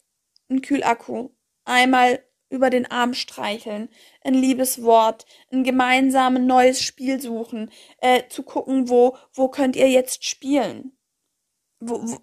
ein 0.51 0.61
Kühlakku? 0.61 1.29
Einmal 1.65 2.23
über 2.49 2.69
den 2.69 2.89
Arm 2.89 3.13
streicheln, 3.13 3.89
ein 4.23 4.33
liebes 4.33 4.83
Wort, 4.83 5.25
ein 5.51 5.63
gemeinsames 5.63 6.41
neues 6.41 6.81
Spiel 6.81 7.21
suchen, 7.21 7.71
äh, 8.01 8.23
zu 8.29 8.43
gucken, 8.43 8.89
wo, 8.89 9.17
wo 9.33 9.49
könnt 9.49 9.75
ihr 9.75 9.89
jetzt 9.89 10.25
spielen 10.25 10.97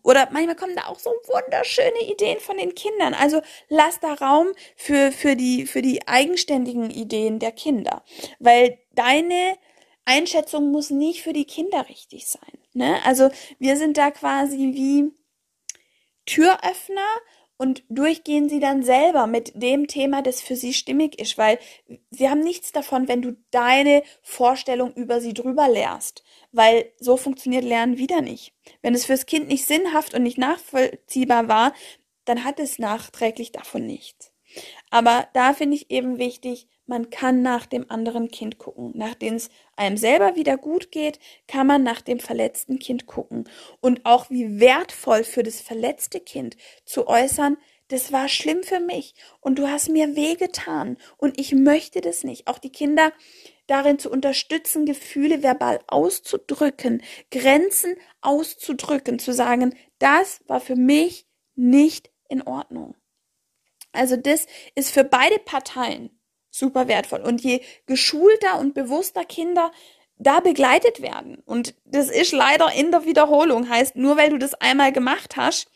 oder 0.03 0.29
manchmal 0.33 0.57
kommen 0.57 0.75
da 0.75 0.87
auch 0.87 0.99
so 0.99 1.11
wunderschöne 1.11 2.11
Ideen 2.11 2.41
von 2.41 2.57
den 2.57 2.75
Kindern. 2.75 3.15
Also 3.15 3.41
lass 3.69 4.01
da 4.01 4.15
Raum 4.15 4.49
für, 4.75 5.13
für, 5.13 5.37
die, 5.37 5.67
für 5.67 5.81
die 5.81 6.09
eigenständigen 6.09 6.91
Ideen 6.91 7.39
der 7.39 7.53
Kinder. 7.53 8.03
Weil 8.41 8.79
deine 8.93 9.57
Einschätzung 10.05 10.73
muss 10.73 10.91
nicht 10.91 11.23
für 11.23 11.33
die 11.33 11.45
Kinder 11.45 11.89
richtig 11.89 12.27
sein. 12.27 12.59
Ne? 12.73 12.99
Also 13.05 13.31
wir 13.59 13.77
sind 13.77 13.97
da 13.97 14.11
quasi 14.11 14.73
wie 14.75 15.13
Türöffner 16.27 17.07
und 17.57 17.85
durchgehen 17.89 18.49
sie 18.49 18.61
dann 18.61 18.83
selber 18.83 19.27
mit 19.27 19.53
dem 19.55 19.87
Thema, 19.87 20.23
das 20.23 20.41
für 20.41 20.57
sie 20.57 20.73
stimmig 20.73 21.21
ist, 21.21 21.39
weil 21.39 21.59
sie 22.11 22.29
haben 22.29 22.41
nichts 22.41 22.73
davon, 22.73 23.09
wenn 23.09 23.23
du 23.23 23.37
deine 23.51 24.03
Vorstellung 24.23 24.93
über 24.95 25.21
sie 25.21 25.35
drüber 25.35 25.69
lehrst, 25.69 26.25
weil 26.53 26.93
so 26.99 27.17
funktioniert 27.17 27.65
Lernen 27.65 27.99
wieder 27.99 28.21
nicht. 28.21 28.53
Wenn 28.83 28.95
es 28.95 29.07
fürs 29.07 29.27
Kind 29.27 29.49
nicht 29.49 29.67
sinnhaft 29.67 30.15
und 30.15 30.23
nicht 30.23 30.39
nachvollziehbar 30.39 31.49
war, 31.49 31.73
dann 32.25 32.45
hat 32.45 32.59
es 32.59 32.79
nachträglich 32.79 33.53
davon 33.53 33.87
nichts. 33.87 34.33
Aber 34.91 35.29
da 35.35 35.53
finde 35.53 35.77
ich 35.77 35.91
eben 35.91 36.19
wichtig, 36.19 36.69
man 36.87 37.11
kann 37.11 37.43
nach 37.43 37.67
dem 37.67 37.91
anderen 37.91 38.31
Kind 38.31 38.59
gucken. 38.59 38.93
Nachdem 38.95 39.35
es 39.35 39.49
einem 39.77 39.97
selber 39.97 40.37
wieder 40.37 40.57
gut 40.57 40.91
geht, 40.91 41.19
kann 41.47 41.67
man 41.67 41.83
nach 41.83 42.01
dem 42.01 42.21
verletzten 42.21 42.79
Kind 42.79 43.07
gucken. 43.07 43.49
Und 43.81 44.05
auch 44.05 44.31
wie 44.31 44.61
wertvoll 44.61 45.25
für 45.25 45.43
das 45.43 45.61
verletzte 45.61 46.21
Kind 46.21 46.57
zu 46.85 47.07
äußern, 47.07 47.57
das 47.89 48.13
war 48.13 48.29
schlimm 48.29 48.63
für 48.63 48.81
mich 48.81 49.15
und 49.41 49.59
du 49.59 49.69
hast 49.69 49.91
mir 49.91 50.17
wehgetan 50.17 50.97
und 51.19 51.39
ich 51.39 51.53
möchte 51.53 52.01
das 52.01 52.25
nicht. 52.25 52.47
Auch 52.47 52.59
die 52.59 52.73
Kinder 52.73 53.13
darin 53.67 53.99
zu 53.99 54.11
unterstützen, 54.11 54.87
Gefühle 54.87 55.43
verbal 55.43 55.81
auszudrücken, 55.87 57.03
Grenzen 57.31 57.97
auszudrücken, 58.23 59.19
zu 59.19 59.33
sagen, 59.33 59.75
das 59.99 60.41
war 60.47 60.61
für 60.61 60.77
mich 60.77 61.27
nicht 61.55 62.11
in 62.29 62.43
Ordnung. 62.43 62.97
Also 63.93 64.17
das 64.17 64.47
ist 64.75 64.91
für 64.91 65.05
beide 65.05 65.39
Parteien 65.39 66.11
super 66.55 66.89
wertvoll. 66.89 67.21
Und 67.21 67.43
je 67.43 67.61
geschulter 67.87 68.59
und 68.59 68.75
bewusster 68.75 69.25
Kinder 69.25 69.73
da 70.17 70.41
begleitet 70.41 71.03
werden, 71.03 71.43
und 71.45 71.75
das 71.85 72.09
ist 72.09 72.33
leider 72.33 72.73
in 72.73 72.93
der 72.93 73.05
Wiederholung, 73.05 73.69
heißt, 73.69 73.97
nur 73.97 74.17
weil 74.17 74.31
du 74.31 74.39
das 74.39 74.55
einmal 74.55 74.93
gemacht 74.93 75.37
hast, 75.37 75.69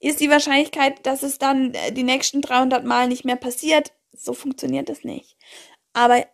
ist 0.00 0.20
die 0.20 0.30
Wahrscheinlichkeit, 0.30 1.06
dass 1.06 1.22
es 1.22 1.38
dann 1.38 1.72
äh, 1.74 1.92
die 1.92 2.02
nächsten 2.02 2.42
300 2.42 2.84
Mal 2.84 3.08
nicht 3.08 3.24
mehr 3.24 3.36
passiert. 3.36 3.92
So 4.12 4.34
funktioniert 4.34 4.90
es 4.90 5.04
nicht. 5.04 5.36
Aber 5.92 6.26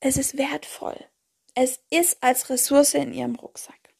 es 0.00 0.16
ist 0.16 0.38
wertvoll. 0.38 0.96
Es 1.54 1.80
ist 1.90 2.22
als 2.22 2.48
Ressource 2.50 2.94
in 2.94 3.12
ihrem 3.12 3.34
Rucksack. 3.34 3.94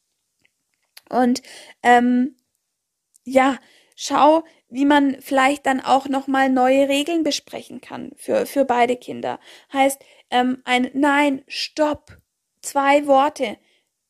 Und 1.10 1.42
ähm, 1.82 2.36
ja, 3.24 3.58
schau, 3.96 4.44
wie 4.68 4.84
man 4.84 5.16
vielleicht 5.20 5.66
dann 5.66 5.80
auch 5.80 6.08
nochmal 6.08 6.50
neue 6.50 6.88
Regeln 6.88 7.22
besprechen 7.22 7.80
kann 7.80 8.12
für, 8.16 8.46
für 8.46 8.64
beide 8.64 8.96
Kinder. 8.96 9.40
Heißt, 9.72 10.00
ähm, 10.30 10.62
ein 10.64 10.90
Nein, 10.94 11.42
Stopp, 11.48 12.18
zwei 12.60 13.06
Worte 13.06 13.56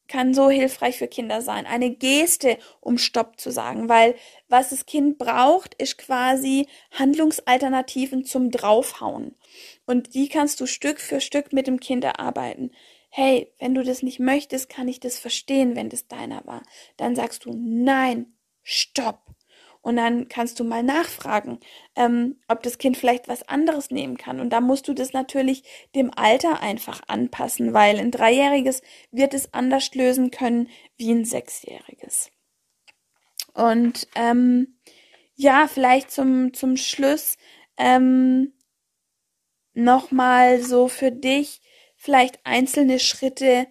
kann 0.09 0.35
so 0.35 0.51
hilfreich 0.51 0.97
für 0.97 1.07
Kinder 1.07 1.43
sein. 1.43 1.67
Eine 1.67 1.91
Geste, 1.91 2.59
um 2.81 2.99
Stopp 2.99 3.39
zu 3.39 3.51
sagen, 3.51 3.89
weil 3.89 4.17
was 4.49 4.71
das 4.71 4.87
Kind 4.87 5.19
braucht, 5.19 5.75
ist 5.75 5.99
quasi 5.99 6.67
Handlungsalternativen 6.93 8.25
zum 8.25 8.51
Draufhauen. 8.51 9.37
Und 9.87 10.15
die 10.15 10.29
kannst 10.29 10.61
du 10.61 10.67
Stück 10.67 10.99
für 11.01 11.21
Stück 11.21 11.53
mit 11.53 11.67
dem 11.67 11.79
Kind 11.79 12.05
erarbeiten. 12.05 12.73
Hey, 13.11 13.53
wenn 13.59 13.75
du 13.75 13.85
das 13.85 14.03
nicht 14.03 14.19
möchtest, 14.19 14.69
kann 14.69 14.89
ich 14.89 15.01
das 15.01 15.19
verstehen, 15.19 15.77
wenn 15.77 15.89
das 15.89 16.09
deiner 16.09 16.45
war. 16.47 16.63
Dann 16.97 17.15
sagst 17.15 17.45
du 17.45 17.53
Nein, 17.55 18.35
Stopp. 18.63 19.21
Und 19.81 19.97
dann 19.97 20.29
kannst 20.29 20.59
du 20.61 20.65
mal 20.65 20.83
nachfragen, 20.83 21.61
ähm, 21.97 22.41
ob 22.49 22.63
das 22.63 22.79
Kind 22.79 22.97
vielleicht 22.97 23.29
was 23.29 23.49
anderes 23.49 23.91
nehmen 23.91 24.17
kann. 24.17 24.41
Und 24.41 24.51
da 24.51 24.61
musst 24.61 24.89
du 24.89 24.93
das 24.93 25.13
natürlich 25.13 25.63
dem 25.95 26.11
Alter 26.15 26.61
einfach 26.61 27.03
anpassen, 27.07 27.73
weil 27.73 27.99
ein 27.99 28.11
Dreijähriges 28.11 28.83
wird 29.13 29.35
es 29.35 29.55
anders 29.55 29.95
lösen 29.95 30.31
können 30.31 30.69
wie 30.97 31.13
ein 31.13 31.25
Sechsjähriges. 31.25 32.31
Und 33.55 34.09
ähm, 34.15 34.79
ja, 35.35 35.69
vielleicht 35.69 36.11
zum, 36.11 36.53
zum 36.53 36.77
Schluss 36.77 37.39
ähm, 37.77 38.53
nochmal 39.73 40.61
so 40.61 40.89
für 40.89 41.13
dich 41.13 41.61
vielleicht 41.97 42.45
einzelne 42.45 42.99
Schritte 42.99 43.67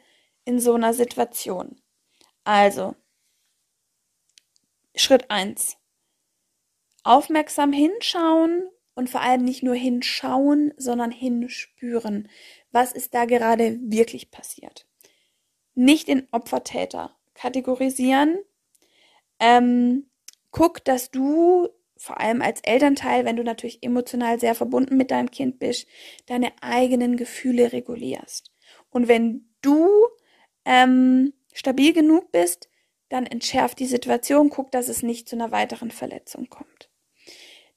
in 0.46 0.60
so 0.60 0.74
einer 0.74 0.94
Situation. 0.94 1.82
Also, 2.44 2.96
Schritt 4.96 5.30
eins 5.30 5.78
aufmerksam 7.08 7.74
hinschauen 7.74 8.68
und 8.96 9.10
vor 9.10 9.22
allem 9.22 9.44
nicht 9.44 9.64
nur 9.64 9.76
hinschauen, 9.76 10.74
sondern 10.78 11.12
hinspüren. 11.12 12.30
Was 12.72 12.92
ist 12.92 13.14
da 13.14 13.26
gerade 13.26 13.80
wirklich 13.82 14.32
passiert? 14.32 14.86
Nicht 15.76 16.10
in 16.10 16.28
Opfer-Täter 16.32 17.16
kategorisieren. 17.34 18.40
Ähm, 19.40 20.10
guck, 20.52 20.84
dass 20.84 21.12
du 21.12 21.70
vor 21.96 22.20
allem 22.20 22.42
als 22.42 22.62
Elternteil, 22.62 23.26
wenn 23.26 23.36
du 23.36 23.44
natürlich 23.44 23.84
emotional 23.84 24.40
sehr 24.40 24.56
verbunden 24.56 24.98
mit 24.98 25.12
deinem 25.12 25.32
Kind 25.32 25.60
bist, 25.60 25.88
deine 26.28 26.52
eigenen 26.62 27.18
Gefühle 27.18 27.74
regulierst. 27.74 28.52
Und 28.90 29.08
wenn 29.08 29.50
du 29.62 29.90
ähm, 30.66 31.34
stabil 31.54 31.94
genug 31.94 32.32
bist, 32.32 32.70
dann 33.10 33.26
entschärft 33.26 33.80
die 33.80 33.86
Situation, 33.86 34.50
guck, 34.50 34.72
dass 34.72 34.90
es 34.90 35.02
nicht 35.02 35.30
zu 35.30 35.36
einer 35.36 35.52
weiteren 35.52 35.92
Verletzung 35.92 36.50
kommt. 36.50 36.87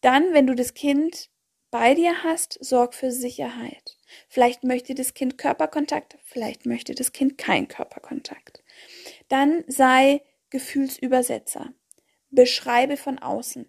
Dann, 0.00 0.32
wenn 0.32 0.46
du 0.46 0.54
das 0.54 0.74
Kind 0.74 1.30
bei 1.70 1.94
dir 1.94 2.24
hast, 2.24 2.58
sorg 2.64 2.94
für 2.94 3.12
Sicherheit. 3.12 3.98
Vielleicht 4.28 4.64
möchte 4.64 4.94
das 4.94 5.14
Kind 5.14 5.38
Körperkontakt, 5.38 6.18
vielleicht 6.24 6.66
möchte 6.66 6.94
das 6.94 7.12
Kind 7.12 7.38
kein 7.38 7.68
Körperkontakt. 7.68 8.62
Dann 9.28 9.64
sei 9.68 10.22
Gefühlsübersetzer. 10.50 11.72
Beschreibe 12.30 12.96
von 12.96 13.18
außen. 13.18 13.68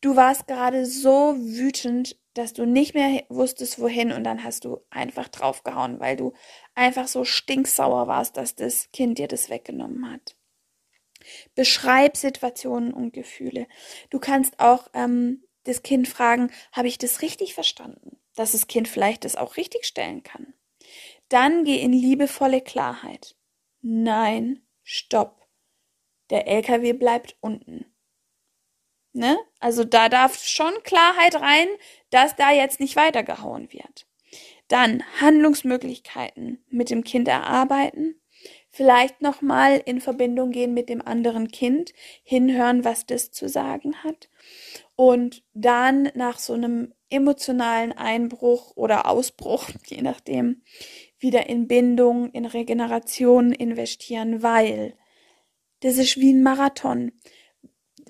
Du 0.00 0.16
warst 0.16 0.46
gerade 0.46 0.86
so 0.86 1.36
wütend, 1.36 2.18
dass 2.34 2.52
du 2.52 2.64
nicht 2.64 2.94
mehr 2.94 3.24
wusstest, 3.28 3.80
wohin, 3.80 4.12
und 4.12 4.24
dann 4.24 4.44
hast 4.44 4.64
du 4.64 4.80
einfach 4.88 5.28
draufgehauen, 5.28 6.00
weil 6.00 6.16
du 6.16 6.32
einfach 6.74 7.08
so 7.08 7.24
stinksauer 7.24 8.06
warst, 8.06 8.36
dass 8.36 8.54
das 8.54 8.90
Kind 8.92 9.18
dir 9.18 9.28
das 9.28 9.50
weggenommen 9.50 10.10
hat. 10.10 10.36
Beschreib 11.54 12.16
Situationen 12.16 12.92
und 12.92 13.12
Gefühle. 13.12 13.66
Du 14.10 14.18
kannst 14.18 14.58
auch 14.60 14.88
ähm, 14.94 15.44
das 15.64 15.82
Kind 15.82 16.08
fragen, 16.08 16.50
habe 16.72 16.88
ich 16.88 16.98
das 16.98 17.22
richtig 17.22 17.54
verstanden? 17.54 18.18
Dass 18.34 18.52
das 18.52 18.66
Kind 18.66 18.88
vielleicht 18.88 19.24
das 19.24 19.36
auch 19.36 19.56
richtig 19.56 19.84
stellen 19.84 20.22
kann. 20.22 20.54
Dann 21.28 21.64
geh 21.64 21.80
in 21.80 21.92
liebevolle 21.92 22.60
Klarheit. 22.60 23.36
Nein, 23.82 24.62
stopp. 24.82 25.46
Der 26.30 26.46
LKW 26.46 26.92
bleibt 26.92 27.36
unten. 27.40 27.86
Ne? 29.12 29.38
Also 29.58 29.84
da 29.84 30.08
darf 30.08 30.42
schon 30.44 30.72
Klarheit 30.84 31.34
rein, 31.34 31.68
dass 32.10 32.36
da 32.36 32.52
jetzt 32.52 32.78
nicht 32.80 32.96
weitergehauen 32.96 33.72
wird. 33.72 34.06
Dann 34.68 35.02
Handlungsmöglichkeiten 35.20 36.64
mit 36.68 36.90
dem 36.90 37.02
Kind 37.02 37.26
erarbeiten 37.26 38.19
vielleicht 38.70 39.20
nochmal 39.20 39.82
in 39.84 40.00
Verbindung 40.00 40.50
gehen 40.52 40.74
mit 40.74 40.88
dem 40.88 41.02
anderen 41.02 41.48
Kind, 41.48 41.92
hinhören, 42.22 42.84
was 42.84 43.06
das 43.06 43.30
zu 43.30 43.48
sagen 43.48 43.96
hat 44.04 44.28
und 45.00 45.42
dann 45.54 46.10
nach 46.14 46.38
so 46.38 46.52
einem 46.52 46.92
emotionalen 47.08 47.92
Einbruch 47.92 48.76
oder 48.76 49.06
Ausbruch, 49.06 49.70
je 49.86 50.02
nachdem, 50.02 50.60
wieder 51.18 51.48
in 51.48 51.68
Bindung, 51.68 52.30
in 52.32 52.44
Regeneration 52.44 53.52
investieren, 53.52 54.42
weil 54.42 54.94
das 55.80 55.96
ist 55.96 56.18
wie 56.18 56.34
ein 56.34 56.42
Marathon. 56.42 57.12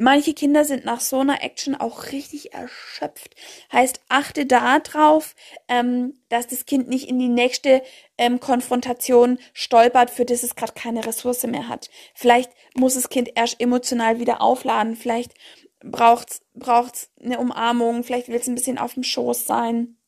Manche 0.02 0.32
Kinder 0.32 0.64
sind 0.64 0.86
nach 0.86 1.02
so 1.02 1.18
einer 1.18 1.42
Action 1.42 1.74
auch 1.74 2.06
richtig 2.06 2.54
erschöpft. 2.54 3.36
Heißt, 3.70 4.00
achte 4.08 4.46
da 4.46 4.78
drauf, 4.78 5.36
ähm, 5.68 6.14
dass 6.30 6.46
das 6.46 6.64
Kind 6.64 6.88
nicht 6.88 7.06
in 7.06 7.18
die 7.18 7.28
nächste 7.28 7.82
ähm, 8.16 8.40
Konfrontation 8.40 9.38
stolpert, 9.52 10.08
für 10.08 10.24
das 10.24 10.42
es 10.42 10.56
gerade 10.56 10.72
keine 10.72 11.04
Ressource 11.04 11.42
mehr 11.42 11.68
hat. 11.68 11.90
Vielleicht 12.14 12.50
muss 12.74 12.94
das 12.94 13.10
Kind 13.10 13.32
erst 13.34 13.60
emotional 13.60 14.18
wieder 14.18 14.40
aufladen. 14.40 14.96
Vielleicht 14.96 15.34
braucht's 15.80 16.40
braucht's 16.54 17.10
eine 17.22 17.38
Umarmung. 17.38 18.02
Vielleicht 18.02 18.28
will 18.28 18.36
es 18.36 18.48
ein 18.48 18.54
bisschen 18.54 18.78
auf 18.78 18.94
dem 18.94 19.02
Schoß 19.02 19.44
sein. 19.44 19.98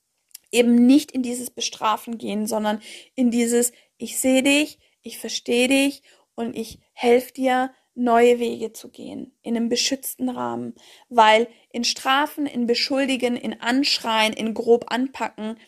Eben 0.51 0.87
nicht 0.87 1.13
in 1.13 1.23
dieses 1.23 1.51
Bestrafen 1.51 2.17
gehen, 2.17 2.47
sondern 2.47 2.81
in 3.15 3.31
dieses 3.31 3.73
Ich 3.99 4.19
sehe 4.19 4.43
dich, 4.43 4.79
ich 5.03 5.19
verstehe 5.19 5.69
dich 5.69 6.03
und 6.35 6.57
ich 6.57 6.79
helfe 6.95 7.35
dir 7.35 7.75
neue 7.95 8.39
Wege 8.39 8.73
zu 8.73 8.91
gehen, 8.91 9.37
in 9.43 9.57
einem 9.57 9.69
beschützten 9.69 10.29
Rahmen, 10.29 10.75
weil 11.09 11.49
in 11.71 11.85
Strafen, 11.85 12.47
in 12.47 12.67
Beschuldigen, 12.67 13.37
in 13.37 13.61
Anschreien, 13.61 14.33
in 14.33 14.55
grob 14.55 14.87
anpacken, 14.89 15.59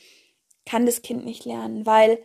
kann 0.65 0.87
das 0.87 1.03
Kind 1.03 1.25
nicht 1.25 1.45
lernen, 1.45 1.85
weil 1.85 2.23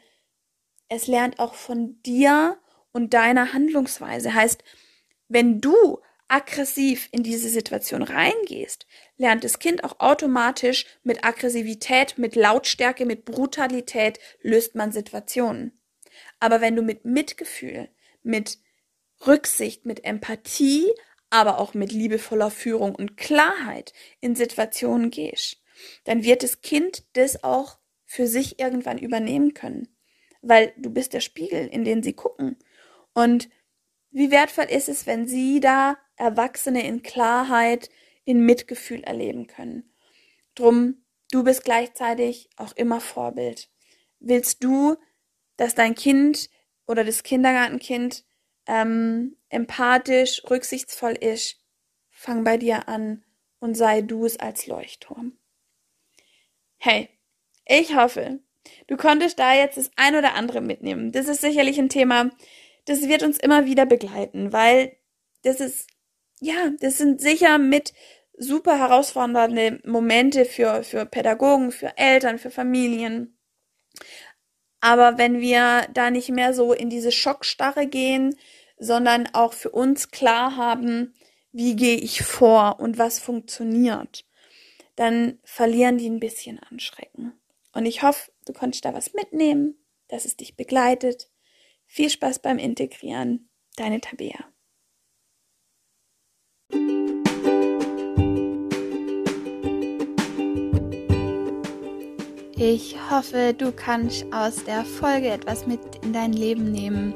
es 0.87 1.07
lernt 1.07 1.39
auch 1.39 1.53
von 1.53 2.01
dir 2.03 2.57
und 2.91 3.13
deiner 3.13 3.53
Handlungsweise. 3.53 4.33
Heißt, 4.33 4.63
wenn 5.27 5.61
du 5.61 5.99
aggressiv 6.29 7.09
in 7.11 7.23
diese 7.23 7.49
Situation 7.49 8.03
reingehst, 8.03 8.87
lernt 9.17 9.43
das 9.43 9.59
Kind 9.59 9.83
auch 9.83 9.99
automatisch 9.99 10.85
mit 11.03 11.25
Aggressivität, 11.25 12.17
mit 12.17 12.35
Lautstärke, 12.35 13.05
mit 13.05 13.25
Brutalität 13.25 14.19
löst 14.41 14.75
man 14.75 14.91
Situationen. 14.91 15.79
Aber 16.39 16.61
wenn 16.61 16.75
du 16.75 16.81
mit 16.81 17.03
Mitgefühl, 17.03 17.89
mit 18.23 18.59
Rücksicht, 19.25 19.85
mit 19.85 20.05
Empathie, 20.05 20.87
aber 21.29 21.59
auch 21.59 21.73
mit 21.73 21.91
liebevoller 21.91 22.51
Führung 22.51 22.95
und 22.95 23.17
Klarheit 23.17 23.93
in 24.19 24.35
Situationen 24.35 25.11
gehst, 25.11 25.61
dann 26.03 26.23
wird 26.23 26.43
das 26.43 26.61
Kind 26.61 27.03
das 27.13 27.43
auch 27.43 27.77
für 28.05 28.27
sich 28.27 28.59
irgendwann 28.59 28.97
übernehmen 28.97 29.53
können. 29.53 29.87
Weil 30.41 30.73
du 30.77 30.89
bist 30.89 31.13
der 31.13 31.19
Spiegel, 31.19 31.67
in 31.67 31.83
den 31.83 32.01
sie 32.01 32.13
gucken. 32.13 32.57
Und 33.13 33.49
wie 34.11 34.31
wertvoll 34.31 34.65
ist 34.65 34.89
es, 34.89 35.05
wenn 35.05 35.27
sie 35.27 35.59
da 35.59 35.97
Erwachsene 36.15 36.85
in 36.85 37.03
Klarheit, 37.03 37.89
in 38.25 38.45
Mitgefühl 38.45 39.03
erleben 39.03 39.47
können. 39.47 39.93
Drum, 40.55 41.03
du 41.31 41.43
bist 41.43 41.63
gleichzeitig 41.63 42.49
auch 42.57 42.73
immer 42.73 42.99
Vorbild. 42.99 43.69
Willst 44.19 44.63
du, 44.63 44.97
dass 45.57 45.75
dein 45.75 45.95
Kind 45.95 46.49
oder 46.87 47.03
das 47.03 47.23
Kindergartenkind 47.23 48.25
ähm, 48.69 49.35
empathisch, 49.49 50.43
rücksichtsvoll 50.49 51.13
ist, 51.13 51.57
fang 52.11 52.43
bei 52.43 52.57
dir 52.57 52.87
an 52.87 53.25
und 53.59 53.75
sei 53.75 54.01
du 54.01 54.25
es 54.25 54.39
als 54.39 54.67
Leuchtturm. 54.67 55.37
Hey, 56.77 57.09
ich 57.65 57.95
hoffe, 57.95 58.39
du 58.87 58.95
konntest 58.95 59.39
da 59.39 59.53
jetzt 59.53 59.77
das 59.77 59.91
ein 59.95 60.15
oder 60.15 60.35
andere 60.35 60.61
mitnehmen. 60.61 61.11
Das 61.11 61.27
ist 61.27 61.41
sicherlich 61.41 61.79
ein 61.79 61.89
Thema, 61.89 62.29
das 62.85 63.07
wird 63.07 63.23
uns 63.23 63.39
immer 63.39 63.65
wieder 63.65 63.85
begleiten, 63.85 64.53
weil 64.53 64.95
das 65.43 65.59
ist, 65.59 65.89
ja, 66.39 66.71
das 66.79 66.97
sind 66.97 67.21
sicher 67.21 67.57
mit 67.57 67.93
super 68.37 68.77
herausfordernde 68.77 69.81
Momente 69.83 70.45
für, 70.45 70.83
für 70.83 71.05
Pädagogen, 71.05 71.71
für 71.71 71.97
Eltern, 71.97 72.37
für 72.37 72.51
Familien. 72.51 73.37
Aber 74.79 75.17
wenn 75.17 75.41
wir 75.41 75.87
da 75.93 76.09
nicht 76.09 76.29
mehr 76.29 76.53
so 76.53 76.71
in 76.71 76.89
diese 76.89 77.11
Schockstarre 77.11 77.87
gehen, 77.87 78.35
sondern 78.79 79.27
auch 79.33 79.53
für 79.53 79.69
uns 79.69 80.09
klar 80.09 80.55
haben, 80.55 81.13
wie 81.51 81.75
gehe 81.75 81.97
ich 81.97 82.23
vor 82.23 82.79
und 82.79 82.97
was 82.97 83.19
funktioniert, 83.19 84.25
dann 84.95 85.39
verlieren 85.43 85.97
die 85.97 86.09
ein 86.09 86.19
bisschen 86.19 86.59
an 86.59 86.79
Schrecken. 86.79 87.33
Und 87.73 87.85
ich 87.85 88.01
hoffe, 88.01 88.31
du 88.45 88.53
konntest 88.53 88.85
da 88.85 88.93
was 88.93 89.13
mitnehmen, 89.13 89.75
dass 90.07 90.25
es 90.25 90.37
dich 90.37 90.55
begleitet. 90.55 91.29
Viel 91.85 92.09
Spaß 92.09 92.39
beim 92.39 92.57
Integrieren. 92.57 93.49
Deine 93.75 94.01
Tabea. 94.01 94.45
Ich 102.57 102.97
hoffe, 103.09 103.53
du 103.57 103.71
kannst 103.71 104.25
aus 104.33 104.65
der 104.65 104.83
Folge 104.83 105.29
etwas 105.29 105.65
mit 105.65 105.79
in 106.03 106.11
dein 106.11 106.33
Leben 106.33 106.71
nehmen 106.71 107.15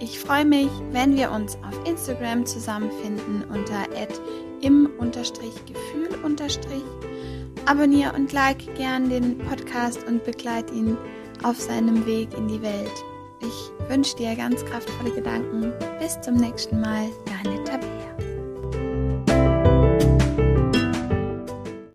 ich 0.00 0.18
freue 0.18 0.44
mich, 0.44 0.70
wenn 0.92 1.14
wir 1.14 1.30
uns 1.30 1.56
auf 1.56 1.86
Instagram 1.86 2.46
zusammenfinden 2.46 3.44
unter 3.50 3.86
im-gefühl. 4.62 6.08
Abonniere 7.66 8.12
und 8.14 8.32
like 8.32 8.74
gern 8.74 9.10
den 9.10 9.38
Podcast 9.38 10.04
und 10.06 10.24
begleite 10.24 10.72
ihn 10.74 10.96
auf 11.42 11.60
seinem 11.60 12.06
Weg 12.06 12.32
in 12.36 12.48
die 12.48 12.62
Welt. 12.62 13.04
Ich 13.40 13.88
wünsche 13.88 14.16
dir 14.16 14.34
ganz 14.34 14.64
kraftvolle 14.64 15.12
Gedanken. 15.12 15.72
Bis 15.98 16.20
zum 16.20 16.34
nächsten 16.34 16.80
Mal, 16.80 17.08
deine 17.26 17.62
Tabea. 17.64 18.09